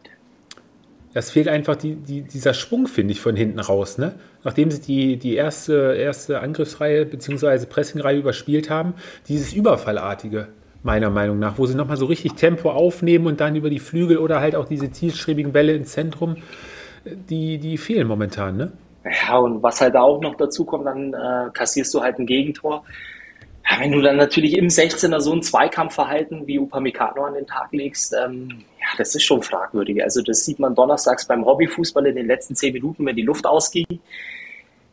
[1.13, 3.97] Es fehlt einfach die, die, dieser Schwung, finde ich, von hinten raus.
[3.97, 4.15] Ne?
[4.43, 7.65] Nachdem sie die, die erste, erste Angriffsreihe bzw.
[7.67, 8.95] Pressingreihe überspielt haben,
[9.29, 10.49] dieses Überfallartige
[10.85, 14.17] meiner Meinung nach, wo sie nochmal so richtig Tempo aufnehmen und dann über die Flügel
[14.19, 16.37] oder halt auch diese zielstrebigen Bälle ins Zentrum,
[17.03, 18.71] die, die fehlen momentan, ne?
[19.03, 22.83] Ja, und was halt auch noch dazu kommt, dann äh, kassierst du halt ein Gegentor.
[23.69, 27.71] Ja, wenn du dann natürlich im 16er so ein Zweikampfverhalten wie Upamecano an den Tag
[27.71, 30.03] legst, ähm, ja, das ist schon fragwürdig.
[30.03, 33.45] Also das sieht man donnerstags beim Hobbyfußball in den letzten zehn Minuten, wenn die Luft
[33.47, 33.85] ausging.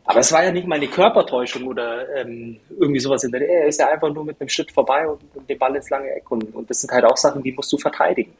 [0.05, 3.67] Aber es war ja nicht mal eine Körpertäuschung oder ähm, irgendwie sowas in der Er
[3.67, 6.29] ist ja einfach nur mit einem Schritt vorbei und, und den Ball ins lange Eck.
[6.29, 8.33] Und, und das sind halt auch Sachen, die musst du verteidigen.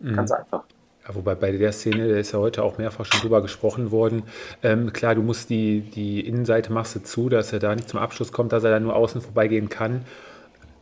[0.00, 0.16] Mhm.
[0.16, 0.62] Ganz einfach.
[1.06, 4.22] Ja, wobei bei der Szene, da ist ja heute auch mehrfach schon drüber gesprochen worden.
[4.62, 8.00] Ähm, klar, du musst die, die Innenseite machst du zu, dass er da nicht zum
[8.00, 10.04] Abschluss kommt, dass er da nur außen vorbeigehen kann.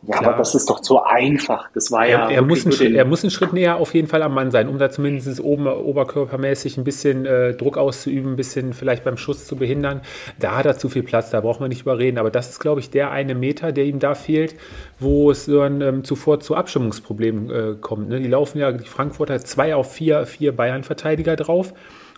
[0.07, 0.29] Ja, Klar.
[0.29, 1.69] aber das ist doch zu einfach.
[1.73, 2.29] Das war ja.
[2.29, 4.49] Er, er muss, einen Schritt, er muss einen Schritt näher auf jeden Fall am Mann
[4.49, 9.17] sein, um da zumindest oben oberkörpermäßig ein bisschen äh, Druck auszuüben, ein bisschen vielleicht beim
[9.17, 10.01] Schuss zu behindern.
[10.39, 12.17] Da hat er zu viel Platz, da braucht man nicht überreden.
[12.17, 14.55] Aber das ist, glaube ich, der eine Meter, der ihm da fehlt,
[14.99, 18.07] wo es dann ähm, zuvor zu Abstimmungsproblemen äh, kommt.
[18.07, 18.21] Ne?
[18.21, 21.73] Die laufen ja, die Frankfurter zwei auf vier, vier Bayern-Verteidiger drauf.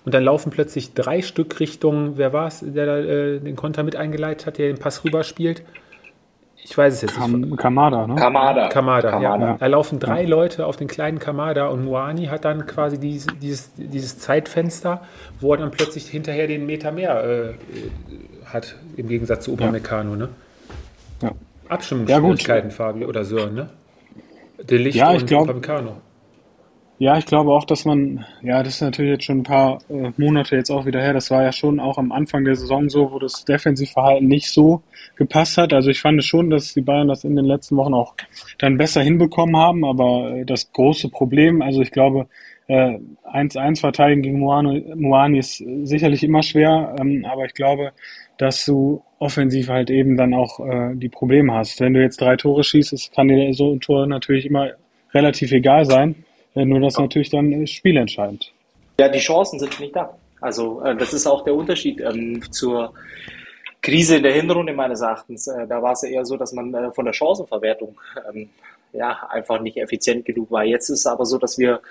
[0.06, 3.82] Und dann laufen plötzlich drei Stück Richtung, wer war es, der da äh, den Konter
[3.84, 5.60] mit eingeleitet hat, der den Pass rüberspielt?
[5.60, 5.82] spielt?
[6.64, 7.58] Ich weiß es jetzt Kam, nicht.
[7.58, 8.16] Kamada, ne?
[8.16, 8.68] Kamada.
[8.70, 9.48] Kamada, Kamada.
[9.52, 9.58] Ja.
[9.58, 10.30] Da laufen drei ja.
[10.30, 15.02] Leute auf den kleinen Kamada und Moani hat dann quasi dieses, dieses, dieses Zeitfenster,
[15.40, 17.54] wo er dann plötzlich hinterher den Meter mehr äh,
[18.46, 20.30] hat, im Gegensatz zu Upamecano, ne?
[21.22, 21.32] Ja.
[21.70, 23.70] Abstimmungsschwierigkeiten, ja, Fabi oder Sören, ne?
[24.62, 25.98] Delicht ja, ich und glaub, Upamecano.
[27.02, 30.12] Ja, ich glaube auch, dass man, ja, das ist natürlich jetzt schon ein paar äh,
[30.18, 31.14] Monate jetzt auch wieder her.
[31.14, 34.84] Das war ja schon auch am Anfang der Saison so, wo das Defensivverhalten nicht so
[35.16, 35.74] gepasst hat.
[35.74, 38.14] Also ich fand schon, dass die Bayern das in den letzten Wochen auch
[38.60, 39.84] dann besser hinbekommen haben.
[39.84, 42.28] Aber äh, das große Problem, also ich glaube,
[42.70, 46.96] 1-1 äh, verteidigen gegen Moani, ist sicherlich immer schwer.
[47.02, 47.94] Ähm, aber ich glaube,
[48.38, 51.80] dass du offensiv halt eben dann auch äh, die Probleme hast.
[51.80, 54.68] Wenn du jetzt drei Tore schießt, kann dir so ein Tor natürlich immer
[55.16, 56.14] relativ egal sein.
[56.54, 58.52] Nur das natürlich dann spielentscheidend.
[59.00, 60.16] Ja, die Chancen sind nicht da.
[60.42, 62.94] Also äh, das ist auch der Unterschied ähm, zur
[63.82, 65.48] Krise in der Hinrunde meines Erachtens.
[65.48, 68.00] Äh, da war es ja eher so, dass man äh, von der Chancenverwertung
[68.30, 68.50] ähm,
[68.94, 70.64] ja einfach nicht effizient genug war.
[70.64, 71.82] Jetzt ist es aber so, dass wir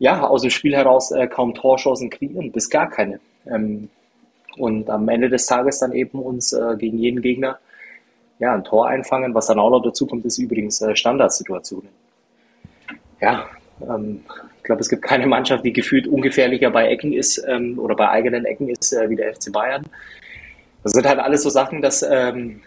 [0.00, 3.20] ja, aus dem Spiel heraus äh, kaum Torchancen kreieren, bis gar keine.
[3.46, 3.90] Ähm,
[4.56, 7.58] und am Ende des Tages dann eben uns äh, gegen jeden Gegner
[8.38, 9.34] ja, ein Tor einfangen.
[9.34, 11.90] Was dann auch noch dazu kommt, ist übrigens äh, Standardsituationen.
[13.20, 13.46] Ja,
[13.88, 14.22] ähm,
[14.58, 18.08] ich glaube, es gibt keine Mannschaft, die gefühlt ungefährlicher bei Ecken ist ähm, oder bei
[18.08, 19.84] eigenen Ecken ist äh, wie der FC Bayern.
[20.82, 22.62] Das sind halt alles so Sachen, dass, ähm,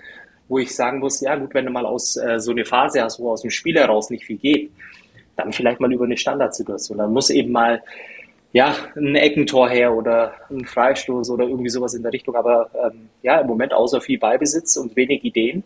[0.48, 3.20] wo ich sagen muss, ja gut, wenn du mal aus äh, so eine Phase hast,
[3.20, 4.72] wo aus dem Spiel heraus nicht viel geht,
[5.36, 6.98] dann vielleicht mal über eine Standardsituation.
[6.98, 7.82] Dann muss eben mal
[8.52, 12.36] ja, ein Eckentor her oder ein Freistoß oder irgendwie sowas in der Richtung.
[12.36, 15.64] Aber ähm, ja, im Moment außer viel Beibesitz und wenig Ideen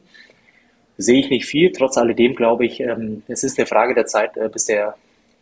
[0.97, 1.71] sehe ich nicht viel.
[1.73, 4.95] Trotz alledem glaube ich, ähm, es ist eine Frage der Zeit, äh, bis der,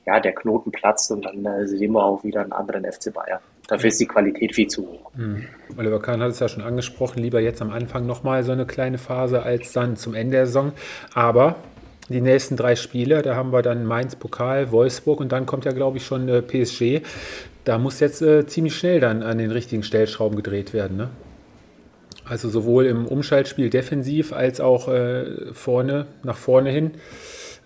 [0.05, 3.39] ja, der Knoten platzt und dann äh, sehen wir auch wieder einen anderen FC Bayern.
[3.67, 5.11] Dafür ist die Qualität viel zu hoch.
[5.15, 5.45] Mhm.
[5.77, 8.97] Oliver Kahn hat es ja schon angesprochen, lieber jetzt am Anfang nochmal so eine kleine
[8.97, 10.73] Phase als dann zum Ende der Saison.
[11.13, 11.55] Aber
[12.09, 15.71] die nächsten drei Spiele, da haben wir dann Mainz, Pokal, Wolfsburg und dann kommt ja,
[15.71, 17.01] glaube ich, schon äh, PSG.
[17.63, 20.97] Da muss jetzt äh, ziemlich schnell dann an den richtigen Stellschrauben gedreht werden.
[20.97, 21.09] Ne?
[22.23, 26.91] Also sowohl im Umschaltspiel defensiv als auch äh, vorne, nach vorne hin.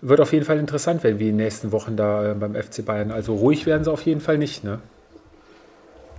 [0.02, 2.84] Wird auf jeden Fall interessant werden, wie in den nächsten Wochen da äh, beim FC
[2.84, 3.10] Bayern.
[3.10, 4.64] Also ruhig werden sie auf jeden Fall nicht.
[4.64, 4.78] Ne?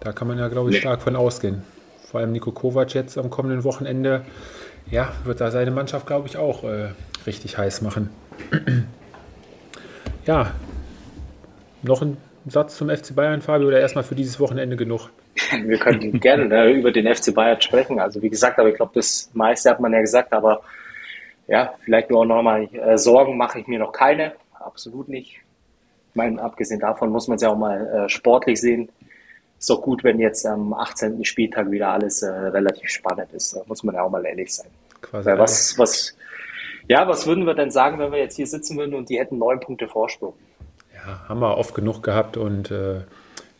[0.01, 1.63] Da kann man ja, glaube ich, stark von ausgehen.
[2.09, 4.23] Vor allem Nico Kovac jetzt am kommenden Wochenende,
[4.89, 6.89] ja, wird da seine Mannschaft, glaube ich, auch äh,
[7.25, 8.09] richtig heiß machen.
[10.25, 10.51] ja,
[11.83, 12.17] noch ein
[12.47, 15.09] Satz zum FC Bayern, Fabio, oder erstmal für dieses Wochenende genug?
[15.63, 17.99] Wir können gerne ne, über den FC Bayern sprechen.
[17.99, 20.61] Also wie gesagt, aber ich glaube, das meiste hat man ja gesagt, aber
[21.47, 25.41] ja, vielleicht nur noch mal äh, Sorgen mache ich mir noch keine, absolut nicht.
[26.09, 28.89] Ich meine, abgesehen davon muss man es ja auch mal äh, sportlich sehen.
[29.57, 31.23] Ist doch gut, wenn jetzt am 18.
[31.23, 33.55] Spieltag wieder alles äh, relativ spannend ist.
[33.55, 34.69] Da muss man ja auch mal ehrlich sein.
[35.01, 36.15] Quasi was, was,
[36.87, 39.37] ja, was würden wir denn sagen, wenn wir jetzt hier sitzen würden und die hätten
[39.37, 40.33] neun Punkte Vorsprung?
[40.93, 43.01] Ja, haben wir oft genug gehabt und äh,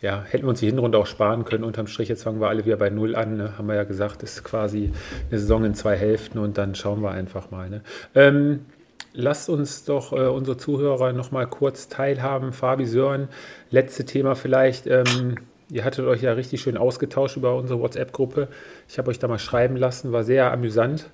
[0.01, 1.63] ja, hätten wir uns die Hinrunde auch sparen können.
[1.63, 3.37] Unterm Strich, jetzt fangen wir alle wieder bei Null an.
[3.37, 3.57] Ne?
[3.57, 4.91] Haben wir ja gesagt, das ist quasi
[5.29, 7.69] eine Saison in zwei Hälften und dann schauen wir einfach mal.
[7.69, 7.81] Ne?
[8.15, 8.65] Ähm,
[9.13, 12.51] lasst uns doch äh, unsere Zuhörer noch mal kurz teilhaben.
[12.51, 13.27] Fabi Sören,
[13.69, 14.87] letzte Thema vielleicht.
[14.87, 15.35] Ähm,
[15.69, 18.47] ihr hattet euch ja richtig schön ausgetauscht über unsere WhatsApp-Gruppe.
[18.89, 21.11] Ich habe euch da mal schreiben lassen, war sehr amüsant.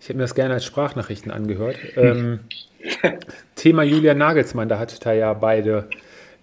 [0.00, 1.76] Ich hätte mir das gerne als Sprachnachrichten angehört.
[1.96, 2.40] Ähm,
[3.56, 5.88] Thema Julian Nagelsmann, da hattet ihr ja beide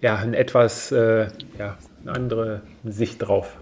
[0.00, 1.28] ja, ein etwas äh,
[1.58, 3.56] ja, eine andere Sicht drauf.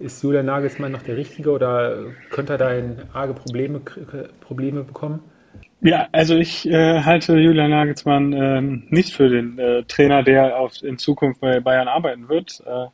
[0.00, 1.98] Ist Julian Nagelsmann noch der Richtige oder
[2.30, 3.80] könnte er da in arge Probleme,
[4.40, 5.20] Probleme bekommen?
[5.86, 10.82] Ja, also ich äh, halte Julian Nagelsmann äh, nicht für den äh, Trainer, der auf,
[10.82, 12.62] in Zukunft bei Bayern arbeiten wird.
[12.66, 12.86] Äh,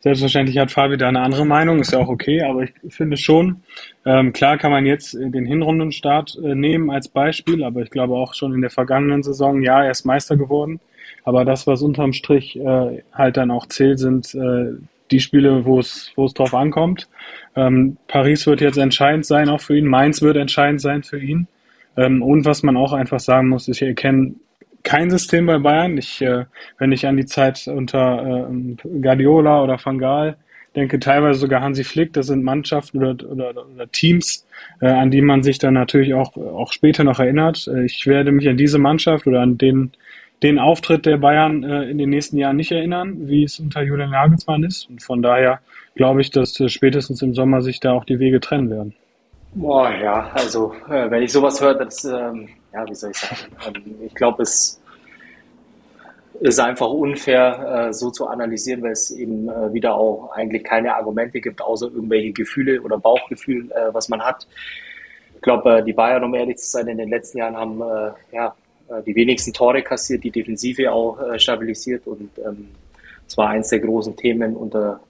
[0.00, 3.62] selbstverständlich hat Fabi da eine andere Meinung, ist ja auch okay, aber ich finde schon,
[4.06, 8.32] ähm, klar kann man jetzt den Hinrundenstart äh, nehmen als Beispiel, aber ich glaube auch
[8.32, 10.80] schon in der vergangenen Saison, ja, er ist Meister geworden,
[11.24, 14.72] aber das, was unterm Strich äh, halt dann auch zählt, sind äh,
[15.10, 17.08] die Spiele, wo es drauf ankommt.
[17.56, 19.86] Ähm, Paris wird jetzt entscheidend sein, auch für ihn.
[19.86, 21.48] Mainz wird entscheidend sein für ihn.
[21.96, 24.34] Ähm, und was man auch einfach sagen muss, ich erkenne
[24.82, 25.98] kein System bei Bayern.
[25.98, 26.44] Ich, äh,
[26.78, 30.36] wenn ich an die Zeit unter äh, Guardiola oder Van Gaal
[30.76, 34.46] denke, teilweise sogar Hansi Flick, das sind Mannschaften oder, oder, oder Teams,
[34.80, 37.66] äh, an die man sich dann natürlich auch, auch später noch erinnert.
[37.66, 39.92] Äh, ich werde mich an diese Mannschaft oder an den,
[40.42, 44.10] den Auftritt der Bayern äh, in den nächsten Jahren nicht erinnern, wie es unter Julian
[44.10, 44.88] Nagelsmann ist.
[44.88, 45.60] Und von daher
[45.94, 48.94] glaube ich, dass äh, spätestens im Sommer sich da auch die Wege trennen werden.
[49.54, 53.52] Boah, ja, also äh, wenn ich sowas höre, das, ähm, ja, wie soll ich sagen,
[53.66, 54.80] ähm, ich glaube, es
[56.40, 60.94] ist einfach unfair, äh, so zu analysieren, weil es eben äh, wieder auch eigentlich keine
[60.94, 64.46] Argumente gibt, außer irgendwelche Gefühle oder Bauchgefühl, äh, was man hat.
[65.34, 67.80] Ich glaube, die Bayern, um ehrlich zu sein, in den letzten Jahren haben
[68.32, 68.56] ja,
[69.06, 72.68] die wenigsten Tore kassiert, die Defensive auch stabilisiert und ähm,
[73.24, 75.00] das war eins der großen Themen unter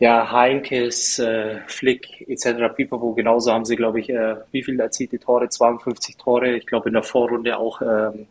[0.00, 2.74] ja, Heinkes, äh, Flick etc.
[2.74, 5.48] Pipapo, genauso haben sie, glaube ich, äh, wie viel erzielte Tore?
[5.48, 6.56] 52 Tore.
[6.56, 8.26] Ich glaube, in der Vorrunde auch ähm,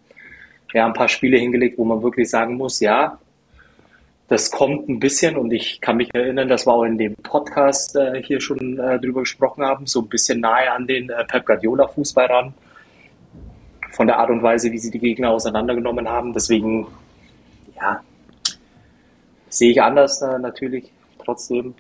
[0.74, 3.18] ja, ein paar Spiele hingelegt, wo man wirklich sagen muss, ja,
[4.28, 7.96] das kommt ein bisschen und ich kann mich erinnern, dass wir auch in dem Podcast
[7.96, 11.46] äh, hier schon äh, drüber gesprochen haben, so ein bisschen nahe an den äh, Pep
[11.46, 12.54] Guardiola Fußball ran.
[13.94, 16.34] Von der Art und Weise, wie sie die Gegner auseinandergenommen haben.
[16.34, 16.88] Deswegen,
[17.76, 18.02] ja,
[19.50, 20.92] sehe ich anders äh, natürlich
[21.24, 21.76] trotzdem.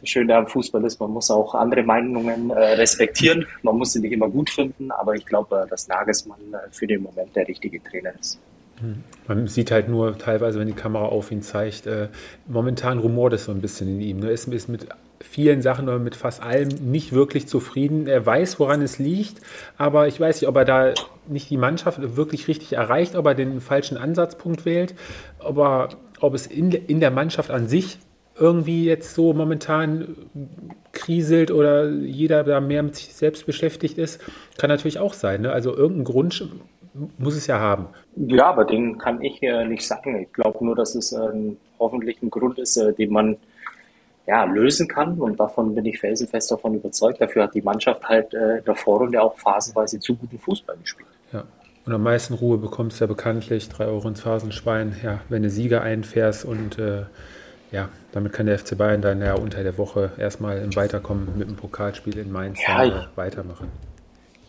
[0.00, 3.46] Das Schöne am Fußball ist, man muss auch andere Meinungen äh, respektieren.
[3.62, 6.86] Man muss sie nicht immer gut finden, aber ich glaube, äh, dass Nagelsmann äh, für
[6.86, 8.38] den Moment der richtige Trainer ist.
[9.26, 12.08] Man sieht halt nur teilweise, wenn die Kamera auf ihn zeigt, äh,
[12.46, 14.22] momentan rumort es so ein bisschen in ihm.
[14.22, 14.86] Er ist, ist mit
[15.20, 18.06] vielen Sachen oder mit fast allem nicht wirklich zufrieden.
[18.06, 19.40] Er weiß, woran es liegt,
[19.76, 20.94] aber ich weiß nicht, ob er da
[21.26, 24.94] nicht die Mannschaft wirklich richtig erreicht, ob er den falschen Ansatzpunkt wählt,
[25.38, 25.88] ob, er,
[26.20, 27.98] ob es in, in der Mannschaft an sich
[28.38, 30.14] irgendwie jetzt so momentan
[30.92, 34.20] kriselt oder jeder da mehr mit sich selbst beschäftigt ist,
[34.58, 35.42] kann natürlich auch sein.
[35.42, 35.52] Ne?
[35.52, 36.48] Also irgendein Grund
[37.18, 37.86] muss es ja haben.
[38.16, 40.20] Ja, aber den kann ich äh, nicht sagen.
[40.22, 41.18] Ich glaube nur, dass es äh,
[41.78, 43.36] hoffentlich ein Grund ist, äh, den man
[44.28, 45.18] ja, lösen kann.
[45.18, 47.20] Und davon bin ich felsenfest davon überzeugt.
[47.20, 51.08] Dafür hat die Mannschaft halt äh, in der Vorrunde auch phasenweise zu guten Fußball gespielt.
[51.32, 51.44] Ja.
[51.86, 55.48] Und am meisten Ruhe bekommst du ja bekanntlich, drei Euro ins Phasenschwein, ja, wenn du
[55.48, 57.04] Sieger einfährst und äh,
[57.72, 61.48] ja, damit kann der FC Bayern dann ja unter der Woche erstmal im Weiterkommen mit
[61.48, 63.68] dem Pokalspiel in Mainz ja, ich, weitermachen.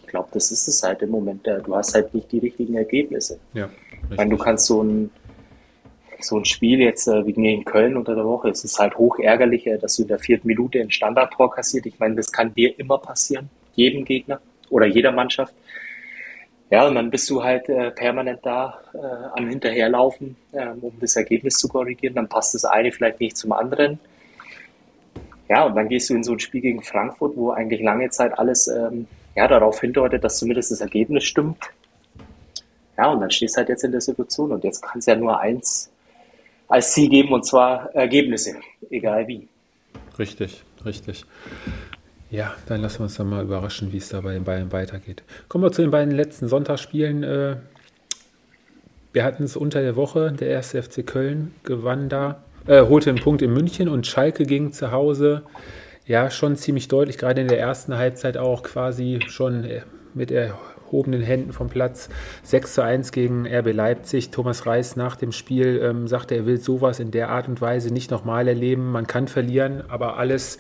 [0.02, 1.48] Ich glaube, das ist es halt im Moment.
[1.48, 3.40] Du hast halt nicht die richtigen Ergebnisse.
[3.54, 3.70] Ja.
[4.10, 5.10] Ich meine, du kannst so ein,
[6.22, 9.20] so ein Spiel jetzt äh, wie gegen Köln unter der Woche, es ist halt hoch
[9.20, 11.86] ärgerlich, äh, dass du in der vierten Minute ein Standardtor kassiert.
[11.86, 14.40] Ich meine, das kann dir immer passieren, jedem Gegner
[14.70, 15.54] oder jeder Mannschaft.
[16.70, 21.16] Ja, und dann bist du halt äh, permanent da äh, am Hinterherlaufen, äh, um das
[21.16, 22.14] Ergebnis zu korrigieren.
[22.14, 24.00] Dann passt das eine vielleicht nicht zum anderen.
[25.48, 28.38] Ja, und dann gehst du in so ein Spiel gegen Frankfurt, wo eigentlich lange Zeit
[28.38, 31.58] alles ähm, ja, darauf hindeutet, dass zumindest das Ergebnis stimmt.
[32.98, 35.16] Ja, und dann stehst du halt jetzt in der Situation und jetzt kann es ja
[35.16, 35.90] nur eins
[36.70, 38.56] als Ziel geben und zwar Ergebnisse,
[38.90, 39.48] egal wie.
[40.18, 41.26] Richtig, richtig.
[42.30, 45.24] Ja, dann lassen wir uns dann mal überraschen, wie es da bei den Bayern weitergeht.
[45.48, 47.24] Kommen wir zu den beiden letzten Sonntagsspielen.
[47.24, 47.56] Äh,
[49.12, 53.20] wir hatten es unter der Woche, der erste FC Köln gewann da, äh, holte einen
[53.20, 55.42] Punkt in München und Schalke ging zu Hause.
[56.06, 59.82] Ja, schon ziemlich deutlich, gerade in der ersten Halbzeit auch quasi schon äh,
[60.14, 60.30] mit
[60.90, 62.10] erhobenen Händen vom Platz.
[62.44, 64.32] 6 zu 1 gegen RB Leipzig.
[64.32, 67.94] Thomas Reis nach dem Spiel ähm, sagte, er will sowas in der Art und Weise
[67.94, 68.92] nicht nochmal erleben.
[68.92, 70.58] Man kann verlieren, aber alles,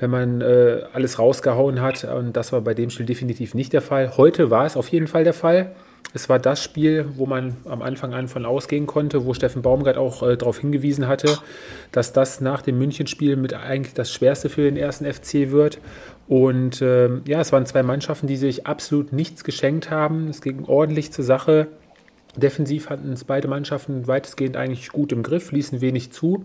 [0.00, 3.82] wenn man äh, alles rausgehauen hat, und das war bei dem Spiel definitiv nicht der
[3.82, 4.16] Fall.
[4.16, 5.72] Heute war es auf jeden Fall der Fall.
[6.12, 9.96] Es war das Spiel, wo man am Anfang an von ausgehen konnte, wo Steffen Baumgart
[9.96, 11.38] auch äh, darauf hingewiesen hatte,
[11.92, 15.78] dass das nach dem Münchenspiel mit eigentlich das Schwerste für den ersten FC wird.
[16.26, 20.28] Und äh, ja, es waren zwei Mannschaften, die sich absolut nichts geschenkt haben.
[20.28, 21.68] Es ging ordentlich zur Sache.
[22.36, 26.44] Defensiv hatten es beide Mannschaften weitestgehend eigentlich gut im Griff, ließen wenig zu.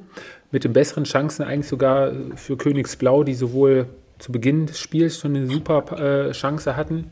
[0.51, 3.87] Mit den besseren Chancen eigentlich sogar für Königsblau, die sowohl
[4.17, 7.11] zu Beginn des Spiels schon eine super äh, Chance hatten,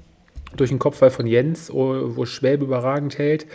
[0.58, 3.45] durch den Kopfball von Jens, wo Schwäbe überragend hält.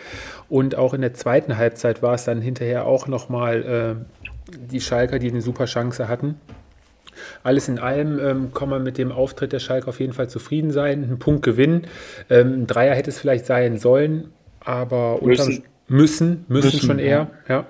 [0.49, 3.63] Und auch in der zweiten Halbzeit war es dann hinterher auch nochmal
[3.99, 6.35] äh, die Schalker, die eine super Chance hatten.
[7.43, 10.71] Alles in allem ähm, kann man mit dem Auftritt der Schalke auf jeden Fall zufrieden
[10.71, 11.03] sein.
[11.03, 11.87] Ein Punkt gewinnen.
[12.29, 14.31] Ähm, ein Dreier hätte es vielleicht sein sollen,
[14.61, 17.29] aber müssen, müssen, müssen, müssen schon eher.
[17.47, 17.55] Ja.
[17.55, 17.65] ja.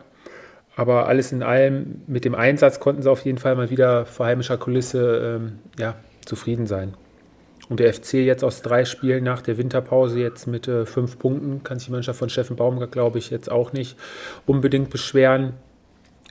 [0.75, 4.27] Aber alles in allem mit dem Einsatz konnten sie auf jeden Fall mal wieder vor
[4.27, 6.93] heimischer Kulisse ähm, ja, zufrieden sein.
[7.69, 11.63] Und der FC jetzt aus drei Spielen nach der Winterpause jetzt mit äh, fünf Punkten,
[11.63, 13.95] kann sich die Mannschaft von Steffen Baumgart, glaube ich, jetzt auch nicht
[14.47, 15.53] unbedingt beschweren.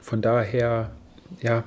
[0.03, 0.91] Von daher,
[1.41, 1.63] ja,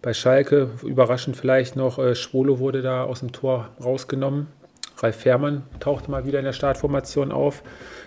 [0.00, 4.46] bei Schalke überraschend vielleicht noch, äh, Schwolo wurde da aus dem Tor rausgenommen.
[4.98, 7.62] Ralf Fährmann tauchte mal wieder in der Startformation auf.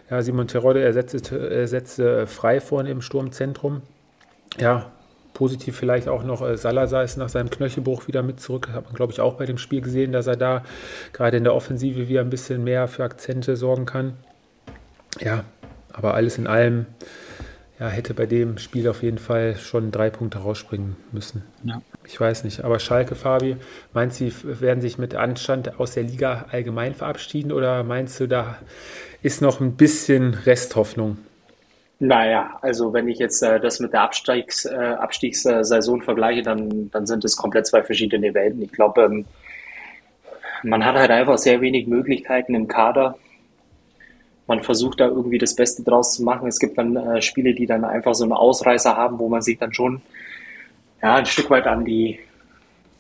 [0.10, 3.82] Ja, Simon Terodde ersetzte, ersetzte frei vorne im Sturmzentrum.
[4.60, 4.92] Ja,
[5.34, 8.70] Positiv vielleicht auch noch äh, Salazar ist nach seinem Knöchelbruch wieder mit zurück.
[8.74, 10.64] Hat man, glaube ich, auch bei dem Spiel gesehen, dass er da
[11.14, 14.14] gerade in der Offensive wieder ein bisschen mehr für Akzente sorgen kann.
[15.20, 15.44] Ja,
[15.92, 16.86] aber alles in allem
[17.82, 21.44] ja, hätte bei dem Spiel auf jeden Fall schon drei Punkte rausspringen müssen.
[21.64, 21.82] Ja.
[22.06, 22.64] Ich weiß nicht.
[22.64, 23.58] Aber Schalke, Fabi,
[23.92, 28.58] meinst du, werden sich mit Anstand aus der Liga allgemein verabschieden oder meinst du, da
[29.24, 31.18] ist noch ein bisschen Resthoffnung?
[32.04, 37.06] Naja, also wenn ich jetzt äh, das mit der Abstiegs, äh, Abstiegssaison vergleiche, dann, dann
[37.06, 38.64] sind es komplett zwei verschiedene Welten.
[38.64, 39.26] Ich glaube, ähm,
[40.64, 43.20] man hat halt einfach sehr wenig Möglichkeiten im Kader.
[44.48, 46.48] Man versucht da irgendwie das Beste draus zu machen.
[46.48, 49.60] Es gibt dann äh, Spiele, die dann einfach so einen Ausreißer haben, wo man sich
[49.60, 50.02] dann schon
[51.04, 52.18] ja, ein Stück weit an die,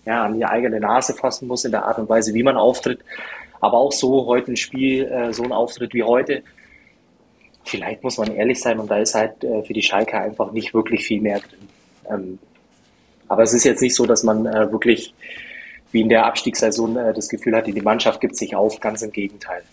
[0.06, 2.99] ja, an die eigene Nase fassen muss in der Art und Weise, wie man auftritt.
[3.62, 6.43] Aber auch so heute ein Spiel, äh, so ein Auftritt wie heute,
[7.66, 10.74] vielleicht muss man ehrlich sein und da ist halt äh, für die Schalke einfach nicht
[10.74, 11.70] wirklich viel mehr drin.
[12.09, 12.39] Ähm,
[13.28, 15.14] aber es ist jetzt nicht so, dass man äh, wirklich
[15.91, 19.12] wie in der Abstiegssaison äh, das Gefühl hatte, die Mannschaft gibt sich auf, ganz im
[19.12, 19.64] Gegenteil.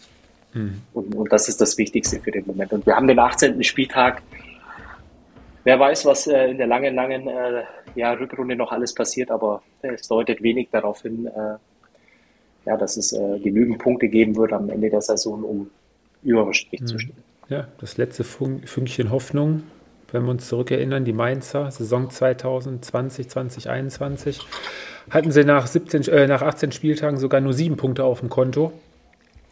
[0.52, 0.82] Mhm.
[0.92, 2.72] Und, und das ist das Wichtigste für den Moment.
[2.72, 3.62] Und wir haben den 18.
[3.62, 4.22] Spieltag.
[5.64, 7.64] Wer weiß, was äh, in der langen, langen äh,
[7.94, 11.56] ja, Rückrunde noch alles passiert, aber es deutet wenig darauf hin, äh,
[12.66, 13.10] ja, dass es
[13.42, 15.70] genügend Punkte geben wird am Ende der Saison, um
[16.22, 16.86] überm Strich mhm.
[16.86, 17.27] zu stehen.
[17.48, 19.62] Ja, das letzte Fünkchen Hoffnung,
[20.12, 24.40] wenn wir uns zurückerinnern, die Mainzer, Saison 2020, 2021,
[25.10, 28.72] hatten sie nach, 17, äh, nach 18 Spieltagen sogar nur sieben Punkte auf dem Konto.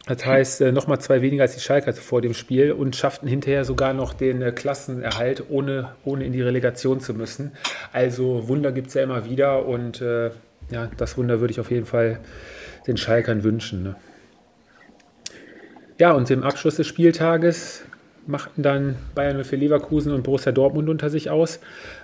[0.05, 3.65] Das heißt, äh, nochmal zwei weniger als die Schalker vor dem Spiel und schafften hinterher
[3.65, 7.51] sogar noch den äh, Klassenerhalt, ohne, ohne in die Relegation zu müssen.
[7.91, 10.29] Also Wunder gibt es ja immer wieder und äh,
[10.69, 12.19] ja, das Wunder würde ich auf jeden Fall
[12.85, 13.83] den Schalkern wünschen.
[13.83, 13.95] Ne?
[15.99, 17.83] Ja, und im Abschluss des Spieltages
[18.27, 21.59] machten dann Bayern für Leverkusen und Borussia Dortmund unter sich aus.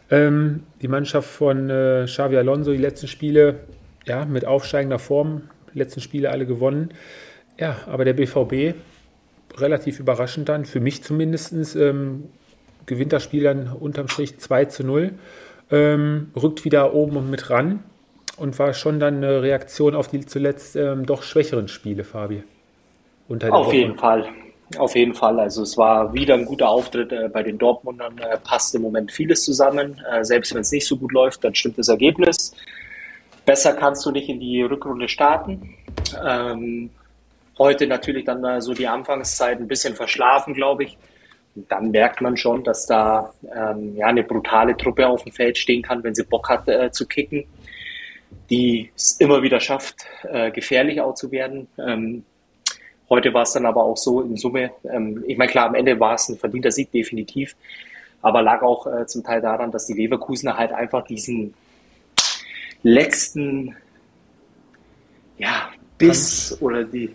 [0.09, 3.59] Ähm, die Mannschaft von äh, Xavi Alonso, die letzten Spiele,
[4.05, 6.89] ja, mit aufsteigender Form, die letzten Spiele alle gewonnen.
[7.59, 8.75] Ja, aber der BVB,
[9.57, 12.29] relativ überraschend dann, für mich zumindest, ähm,
[12.87, 15.11] gewinnt das Spiel dann unterm Strich 2 zu 0,
[15.69, 17.83] ähm, rückt wieder oben und mit ran
[18.37, 22.43] und war schon dann eine Reaktion auf die zuletzt ähm, doch schwächeren Spiele, Fabi.
[23.29, 23.75] Auf Woche.
[23.75, 24.29] jeden Fall.
[24.77, 25.39] Auf jeden Fall.
[25.39, 28.17] Also es war wieder ein guter Auftritt äh, bei den Dortmundern.
[28.17, 30.01] Äh, passt im Moment vieles zusammen.
[30.11, 32.55] Äh, selbst wenn es nicht so gut läuft, dann stimmt das Ergebnis.
[33.45, 35.75] Besser kannst du nicht in die Rückrunde starten.
[36.25, 36.89] Ähm,
[37.57, 40.97] heute natürlich dann äh, so die Anfangszeit ein bisschen verschlafen, glaube ich.
[41.55, 45.57] Und dann merkt man schon, dass da ähm, ja eine brutale Truppe auf dem Feld
[45.57, 47.45] stehen kann, wenn sie Bock hat äh, zu kicken,
[48.49, 51.67] die es immer wieder schafft, äh, gefährlich auch zu werden.
[51.77, 52.23] Ähm,
[53.13, 55.99] Heute war es dann aber auch so in Summe, ähm, ich meine, klar, am Ende
[55.99, 57.55] war es ein verdienter Sieg, definitiv,
[58.23, 61.53] aber lag auch äh, zum Teil daran, dass die Leverkusener halt einfach diesen
[62.81, 63.75] letzten,
[65.37, 67.13] ja, Biss oder die,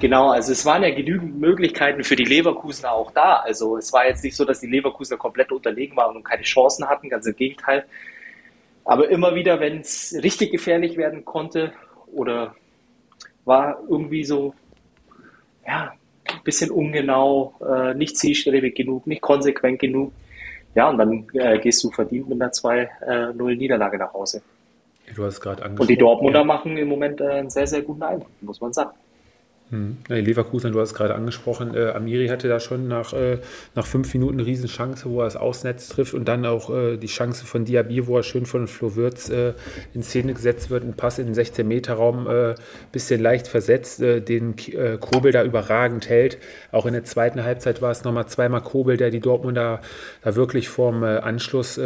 [0.00, 3.34] Genau, also es waren ja genügend Möglichkeiten für die Leverkusener auch da.
[3.34, 6.88] Also es war jetzt nicht so, dass die Leverkusener komplett unterlegen waren und keine Chancen
[6.88, 7.84] hatten, ganz im Gegenteil.
[8.86, 11.74] Aber immer wieder, wenn es richtig gefährlich werden konnte
[12.06, 12.54] oder
[13.44, 14.54] war irgendwie so
[15.66, 15.92] ja,
[16.28, 20.12] ein bisschen ungenau, äh, nicht zielstrebig genug, nicht konsequent genug.
[20.74, 24.42] Ja, und dann äh, gehst du verdient mit einer 2-0-Niederlage nach Hause.
[25.14, 25.80] Du hast gerade angesprochen.
[25.80, 26.44] Und die Dortmunder ja.
[26.44, 28.90] machen im Moment äh, einen sehr, sehr guten Eindruck, muss man sagen.
[29.70, 29.96] Hm.
[30.06, 33.38] Leverkusen, du hast es gerade angesprochen, äh, Amiri hatte da schon nach, äh,
[33.74, 37.08] nach fünf Minuten eine Riesenchance, wo er das Ausnetz trifft und dann auch äh, die
[37.08, 39.54] Chance von Diaby, wo er schön von Flo Würz äh,
[39.92, 42.54] in Szene gesetzt wird, ein Pass in den 16-Meter-Raum, äh,
[42.92, 46.38] bisschen leicht versetzt, äh, den äh, Kobel da überragend hält.
[46.70, 49.80] Auch in der zweiten Halbzeit war es nochmal zweimal Kobel, der die Dortmunder
[50.22, 51.80] da wirklich vorm Anschluss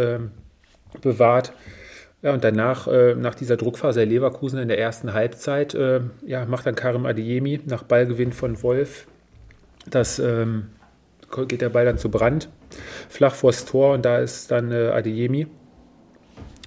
[1.01, 1.53] bewahrt.
[2.23, 6.45] Ja, und danach, äh, nach dieser Druckphase der Leverkusen in der ersten Halbzeit, äh, ja,
[6.45, 9.07] macht dann Karim Adeyemi nach Ballgewinn von Wolf.
[9.89, 10.67] Das ähm,
[11.49, 12.51] geht der Ball dann zu Brand,
[13.09, 15.47] flach vors Tor und da ist dann äh, Adeyemi.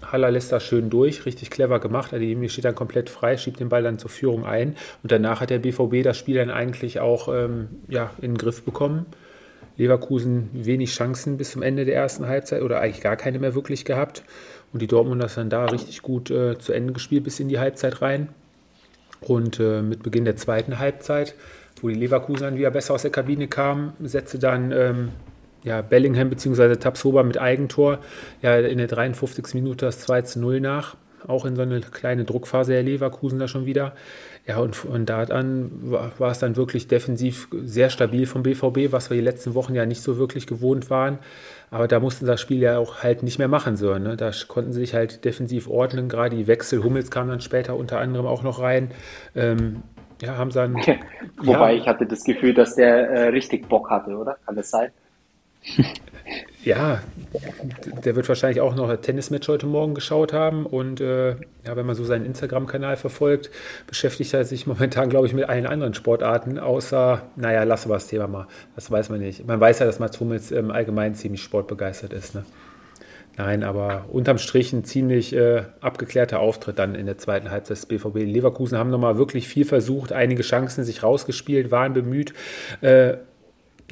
[0.02, 2.14] Haller lässt das schön durch, richtig clever gemacht.
[2.14, 5.52] Adeyemi steht dann komplett frei, schiebt den Ball dann zur Führung ein und danach hat
[5.52, 9.06] der BVB das Spiel dann eigentlich auch ähm, ja, in den Griff bekommen.
[9.78, 13.86] Leverkusen wenig Chancen bis zum Ende der ersten Halbzeit oder eigentlich gar keine mehr wirklich
[13.86, 14.24] gehabt.
[14.74, 17.60] Und die Dortmunder sind dann da richtig gut äh, zu Ende gespielt bis in die
[17.60, 18.30] Halbzeit rein.
[19.22, 21.36] Und äh, mit Beginn der zweiten Halbzeit,
[21.82, 25.10] wo die Leverkusen wieder besser aus der Kabine kamen, setzte dann ähm,
[25.64, 26.76] ja, Bellingham bzw.
[26.76, 28.00] Tabsoba mit Eigentor
[28.42, 29.54] ja, in der 53.
[29.54, 30.96] Minute das 2 zu 0 nach.
[31.26, 33.94] Auch in so eine kleine Druckphase der Leverkusen da schon wieder.
[34.46, 38.92] Ja, und von da an war, war, es dann wirklich defensiv sehr stabil vom BVB,
[38.92, 41.20] was wir die letzten Wochen ja nicht so wirklich gewohnt waren.
[41.74, 43.98] Aber da mussten das Spiel ja auch halt nicht mehr machen so.
[43.98, 44.16] Ne?
[44.16, 46.08] Da konnten sie sich halt defensiv ordnen.
[46.08, 48.92] Gerade die Wechsel, Hummels kam dann später unter anderem auch noch rein.
[49.36, 49.82] Ähm,
[50.22, 50.76] ja, haben sie dann.
[51.38, 54.38] Wobei ja, ich hatte das Gefühl, dass der äh, richtig Bock hatte, oder?
[54.46, 54.92] Kann das sein?
[56.64, 57.02] Ja,
[58.06, 60.66] der wird wahrscheinlich auch noch ein Tennismatch heute Morgen geschaut haben.
[60.66, 61.32] Und äh,
[61.66, 63.50] ja, wenn man so seinen Instagram-Kanal verfolgt,
[63.88, 68.08] beschäftigt er sich momentan, glaube ich, mit allen anderen Sportarten, außer, naja, lassen wir das
[68.08, 68.48] Thema mal.
[68.76, 69.46] Das weiß man nicht.
[69.46, 72.36] Man weiß ja, dass Mats Hummels im Allgemeinen ziemlich sportbegeistert ist.
[72.36, 72.46] Ne?
[73.36, 77.86] Nein, aber unterm Strich ein ziemlich äh, abgeklärter Auftritt dann in der zweiten Halbzeit des
[77.88, 78.18] BVB.
[78.18, 82.34] Leverkusen haben nochmal wirklich viel versucht, einige Chancen sich rausgespielt, waren bemüht.
[82.82, 83.16] Äh,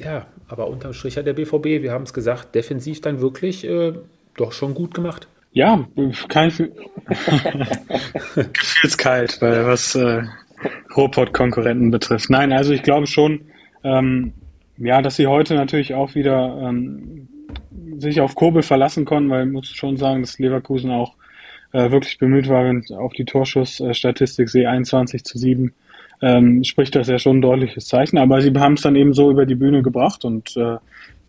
[0.00, 3.92] ja, aber unterm Strich hat der BVB, wir haben es gesagt, defensiv dann wirklich äh,
[4.36, 5.28] doch schon gut gemacht.
[5.52, 5.86] Ja,
[6.28, 6.50] kein
[8.34, 10.22] gefühlskalt, weil was äh,
[10.96, 12.30] Ruhrpott-Konkurrenten betrifft.
[12.30, 13.42] Nein, also ich glaube schon,
[13.84, 14.32] ähm,
[14.78, 17.28] ja, dass sie heute natürlich auch wieder ähm,
[17.98, 21.14] sich auf Kobel verlassen konnten, weil ich muss schon sagen, dass Leverkusen auch
[21.72, 25.74] äh, wirklich bemüht war, wenn auf die Torschussstatistik sehe, 21 zu 7
[26.22, 28.16] ähm, spricht das ja schon ein deutliches Zeichen.
[28.16, 30.76] Aber sie haben es dann eben so über die Bühne gebracht und äh,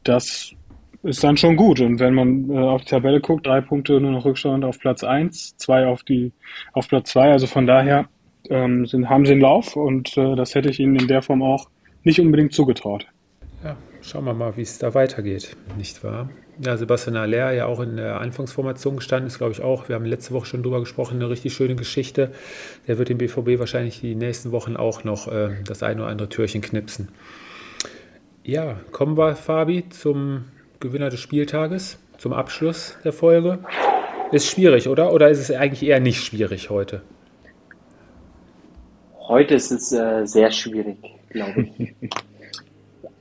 [0.04, 0.54] das
[1.02, 1.82] ist dann schon gut.
[1.82, 5.04] Und wenn man äh, auf die Tabelle guckt, drei Punkte nur noch Rückstand auf Platz
[5.04, 6.32] eins, zwei auf die
[6.72, 7.32] auf Platz zwei.
[7.32, 8.08] Also von daher
[8.50, 11.42] ähm, sind, haben sie einen Lauf und äh, das hätte ich ihnen in der Form
[11.42, 11.70] auch
[12.04, 13.08] nicht unbedingt zugetraut.
[13.64, 16.30] Ja, schauen wir mal, wie es da weitergeht, nicht wahr?
[16.62, 19.90] Ja, Sebastian Aller ja auch in der Anfangsformation gestanden ist, glaube ich auch.
[19.90, 22.32] Wir haben letzte Woche schon drüber gesprochen, eine richtig schöne Geschichte.
[22.88, 26.30] Der wird dem BVB wahrscheinlich die nächsten Wochen auch noch äh, das ein oder andere
[26.30, 27.10] Türchen knipsen.
[28.44, 30.46] Ja, kommen wir, Fabi, zum
[30.80, 33.60] Gewinner des Spieltages, zum Abschluss der Folge.
[34.32, 35.12] Ist schwierig, oder?
[35.12, 37.02] Oder ist es eigentlich eher nicht schwierig heute?
[39.28, 40.98] Heute ist es äh, sehr schwierig,
[41.30, 41.96] glaube ich.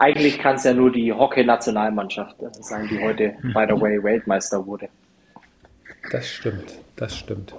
[0.02, 4.88] Eigentlich kann es ja nur die Hockey-Nationalmannschaft sein, die heute, by the way, Weltmeister wurde.
[6.10, 7.54] Das stimmt, das stimmt.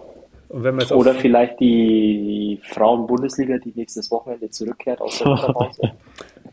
[0.50, 5.82] Oder vielleicht die Frauen-Bundesliga, die nächstes Wochenende zurückkehrt aus der Winterpause.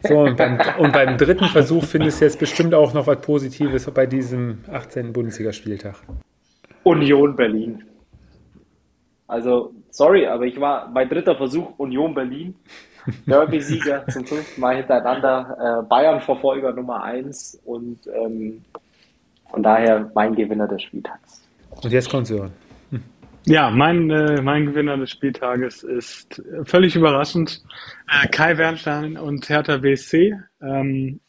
[0.08, 3.84] So, und beim, und beim, dritten Versuch findest du jetzt bestimmt auch noch was Positives
[3.90, 5.12] bei diesem 18.
[5.12, 5.96] Bundesligaspieltag.
[6.84, 7.84] Union Berlin.
[9.26, 12.54] Also, sorry, aber ich war bei dritter Versuch Union Berlin.
[13.26, 15.82] Derby-Sieger zum fünften Mal hintereinander.
[15.82, 18.62] Äh, Bayern-Verfolger Nummer eins und ähm,
[19.50, 21.42] von daher mein Gewinner des Spieltags.
[21.82, 22.52] Und jetzt kommt Sören.
[22.90, 23.02] Hm.
[23.46, 27.62] Ja, mein, äh, mein Gewinner des Spieltages ist völlig überraschend
[28.08, 30.34] äh, Kai Wernstein und Hertha BSC.
[30.62, 31.20] Ähm,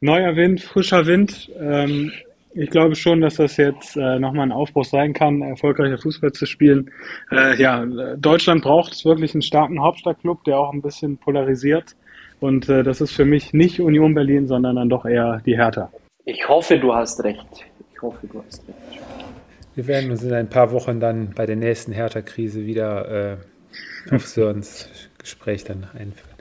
[0.00, 1.50] neuer Wind, frischer Wind.
[1.58, 2.12] Ähm,
[2.54, 6.46] ich glaube schon, dass das jetzt äh, nochmal ein Aufbruch sein kann, erfolgreicher Fußball zu
[6.46, 6.90] spielen.
[7.30, 7.84] Äh, ja,
[8.16, 11.96] Deutschland braucht wirklich einen starken Hauptstadtklub, der auch ein bisschen polarisiert.
[12.40, 15.90] Und äh, das ist für mich nicht Union Berlin, sondern dann doch eher die Hertha.
[16.24, 17.64] Ich hoffe, du hast recht.
[17.92, 19.02] Ich hoffe, du hast recht.
[19.74, 24.26] Wir werden uns in ein paar Wochen dann bei der nächsten Hertha-Krise wieder äh, auf
[24.26, 24.88] Sörens
[25.18, 26.36] Gespräch dann einführen.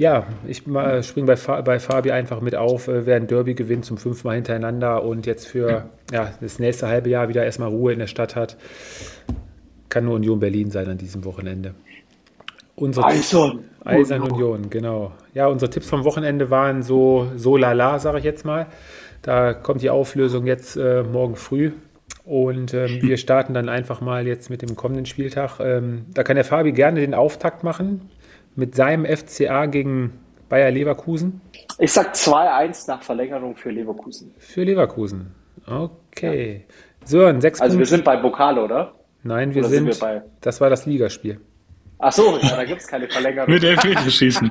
[0.00, 0.62] Ja, ich
[1.02, 4.36] springe bei, bei Fabi einfach mit auf, äh, wer ein Derby gewinnt zum fünften Mal
[4.36, 8.34] hintereinander und jetzt für ja, das nächste halbe Jahr wieder erstmal Ruhe in der Stadt
[8.34, 8.56] hat,
[9.90, 11.74] kann nur Union Berlin sein an diesem Wochenende.
[12.76, 13.64] Unsere Eisern.
[13.84, 15.12] Eisern Union, genau.
[15.34, 18.68] Ja, unsere Tipps vom Wochenende waren so, so lala, sage ich jetzt mal.
[19.20, 21.72] Da kommt die Auflösung jetzt äh, morgen früh.
[22.24, 25.60] Und ähm, wir starten dann einfach mal jetzt mit dem kommenden Spieltag.
[25.60, 28.08] Ähm, da kann der Fabi gerne den Auftakt machen
[28.56, 31.40] mit seinem FCA gegen Bayer Leverkusen?
[31.78, 34.34] Ich sag 2-1 nach Verlängerung für Leverkusen.
[34.38, 35.34] Für Leverkusen.
[35.66, 36.64] Okay.
[36.68, 36.74] Ja.
[37.06, 37.78] Sören, sechs Also Punkte.
[37.78, 38.92] wir sind bei Pokal, oder?
[39.22, 40.22] Nein, wir, sind, sind wir bei...
[40.40, 41.40] Das war das Ligaspiel.
[41.98, 43.50] Ach so, ja, da gibt es keine Verlängerung.
[43.50, 44.50] Mit Elfmeterschießen.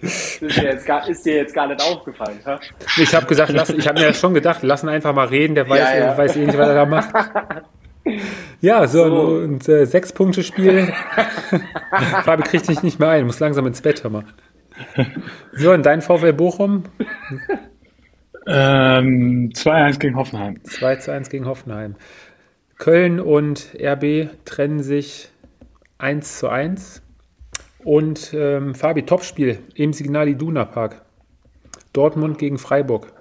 [0.00, 2.58] ist, dir jetzt gar, ist dir jetzt gar nicht aufgefallen, ha?
[2.96, 5.68] Ich habe gesagt, lass, ich habe mir schon gedacht, lass ihn einfach mal reden, der
[5.68, 6.16] weiß, ja, ja.
[6.16, 7.14] weiß eh nicht, was er da macht.
[8.60, 9.20] Ja, so, so.
[9.44, 10.92] und äh, sechs Punkte Spiel.
[12.24, 14.24] Fabi kriegt dich nicht mehr ein, muss langsam ins Bett, hör mal.
[15.52, 16.84] So, und dein VfL Bochum?
[18.46, 20.64] Ähm, 2-1 gegen Hoffenheim.
[20.64, 21.96] 2 zu 1 gegen Hoffenheim.
[22.78, 25.30] Köln und RB trennen sich
[25.98, 27.02] 1 zu 1.
[27.84, 31.02] Und ähm, Fabi, Topspiel im Signal Iduna Park.
[31.92, 33.12] Dortmund gegen Freiburg.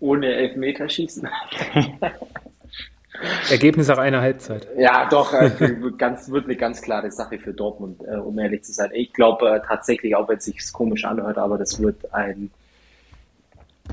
[0.00, 1.28] Ohne Elfmeterschießen.
[3.50, 4.66] Ergebnis nach einer Halbzeit.
[4.76, 5.50] Ja, doch, äh,
[5.98, 8.90] ganz, wird eine ganz klare Sache für Dortmund, äh, um ehrlich zu sein.
[8.92, 12.50] Ich glaube äh, tatsächlich, auch wenn es sich komisch anhört, aber das wird ein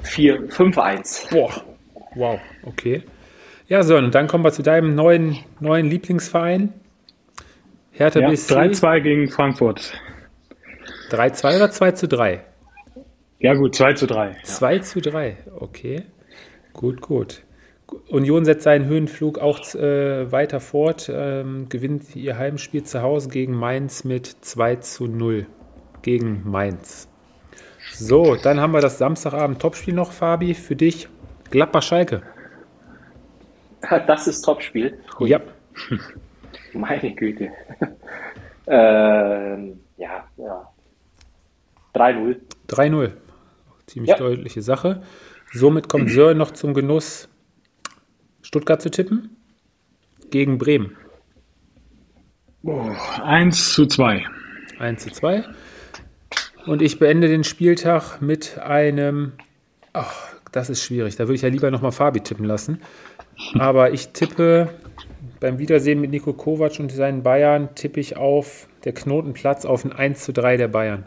[0.03, 1.32] 4-5-1.
[1.32, 1.51] Boah,
[2.15, 3.03] wow, okay.
[3.67, 6.74] Ja, so, und dann kommen wir zu deinem neuen, neuen Lieblingsverein.
[7.91, 8.53] Hertha ja, BSC.
[8.53, 9.93] 3-2 gegen Frankfurt.
[11.11, 12.41] 3-2 oder 2 zu 3?
[13.39, 14.38] Ja, gut, 2 zu 3.
[14.43, 14.82] 2 ja.
[14.82, 16.03] zu 3, okay.
[16.74, 17.43] Gut, gut.
[18.07, 23.53] Union setzt seinen Höhenflug auch äh, weiter fort, ähm, gewinnt ihr Heimspiel zu Hause gegen
[23.53, 25.45] Mainz mit 2 zu 0
[26.01, 27.07] gegen Mainz.
[27.93, 31.07] So, dann haben wir das Samstagabend Topspiel noch, Fabi, für dich.
[31.49, 32.21] Gladbach-Schalke.
[34.05, 34.99] Das ist Topspiel.
[35.21, 35.41] Ja.
[36.74, 37.49] Meine Güte.
[38.67, 40.70] ähm, ja, ja.
[41.95, 42.36] 3-0.
[42.70, 43.11] 3-0.
[43.87, 44.17] Ziemlich ja.
[44.17, 45.01] deutliche Sache.
[45.51, 47.28] Somit kommt Sören noch zum Genuss
[48.51, 49.37] Stuttgart zu tippen?
[50.29, 50.97] Gegen Bremen.
[52.63, 52.91] Oh,
[53.23, 54.25] 1 zu 2.
[54.78, 55.45] 1 zu 2.
[56.65, 59.32] Und ich beende den Spieltag mit einem.
[59.93, 61.15] Ach, das ist schwierig.
[61.15, 62.82] Da würde ich ja lieber nochmal Fabi tippen lassen.
[63.53, 64.67] Aber ich tippe
[65.39, 69.93] beim Wiedersehen mit Nico Kovac und seinen Bayern, tippe ich auf der Knotenplatz auf ein
[69.93, 71.05] 1 zu 3 der Bayern.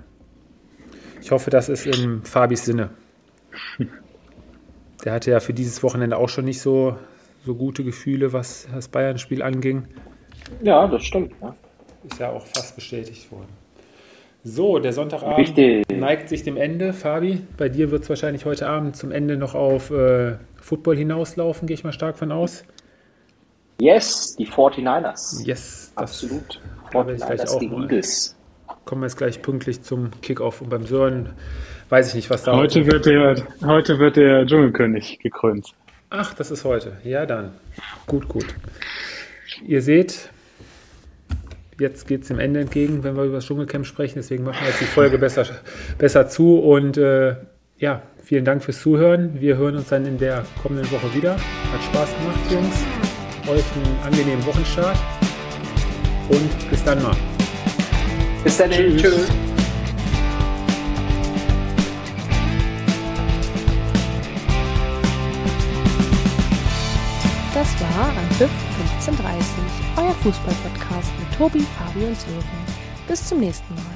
[1.20, 2.88] Ich hoffe, das ist in Fabis Sinne.
[5.04, 6.96] Der hatte ja für dieses Wochenende auch schon nicht so,
[7.44, 9.84] so gute Gefühle, was das Bayern-Spiel anging.
[10.62, 11.32] Ja, das stimmt.
[11.40, 11.54] Ja.
[12.04, 13.48] Ist ja auch fast bestätigt worden.
[14.46, 15.86] So, der Sonntagabend Richtig.
[15.88, 16.92] neigt sich dem Ende.
[16.92, 21.66] Fabi, bei dir wird es wahrscheinlich heute Abend zum Ende noch auf äh, Football hinauslaufen,
[21.66, 22.64] gehe ich mal stark von aus.
[23.80, 25.46] Yes, die 49ers.
[25.46, 26.60] Yes, absolut.
[26.92, 28.36] 49ers gegen Eagles.
[28.84, 30.60] kommen wir jetzt gleich pünktlich zum Kickoff.
[30.60, 31.30] Und beim Sören
[31.88, 33.06] weiß ich nicht, was da heute wird.
[33.06, 35.74] Der, heute wird der Dschungelkönig gekrönt.
[36.16, 36.92] Ach, das ist heute.
[37.02, 37.50] Ja, dann.
[38.06, 38.46] Gut, gut.
[39.66, 40.30] Ihr seht,
[41.80, 44.14] jetzt geht es dem Ende entgegen, wenn wir über das Dschungelcamp sprechen.
[44.16, 45.44] Deswegen machen wir jetzt die Folge besser,
[45.98, 46.60] besser zu.
[46.60, 47.34] Und äh,
[47.78, 49.40] ja, vielen Dank fürs Zuhören.
[49.40, 51.32] Wir hören uns dann in der kommenden Woche wieder.
[51.32, 52.76] Hat Spaß gemacht, Jungs.
[53.48, 54.96] Euch einen angenehmen Wochenstart.
[56.28, 57.16] Und bis dann mal.
[58.44, 58.70] Bis dann.
[58.70, 59.02] Tschüss.
[59.02, 59.43] Tschüss.
[67.94, 68.50] Das war Anpfiff
[68.98, 69.46] 1530,
[69.96, 72.44] euer Fußballpodcast mit Tobi, Fabi und Sören.
[73.06, 73.93] Bis zum nächsten Mal.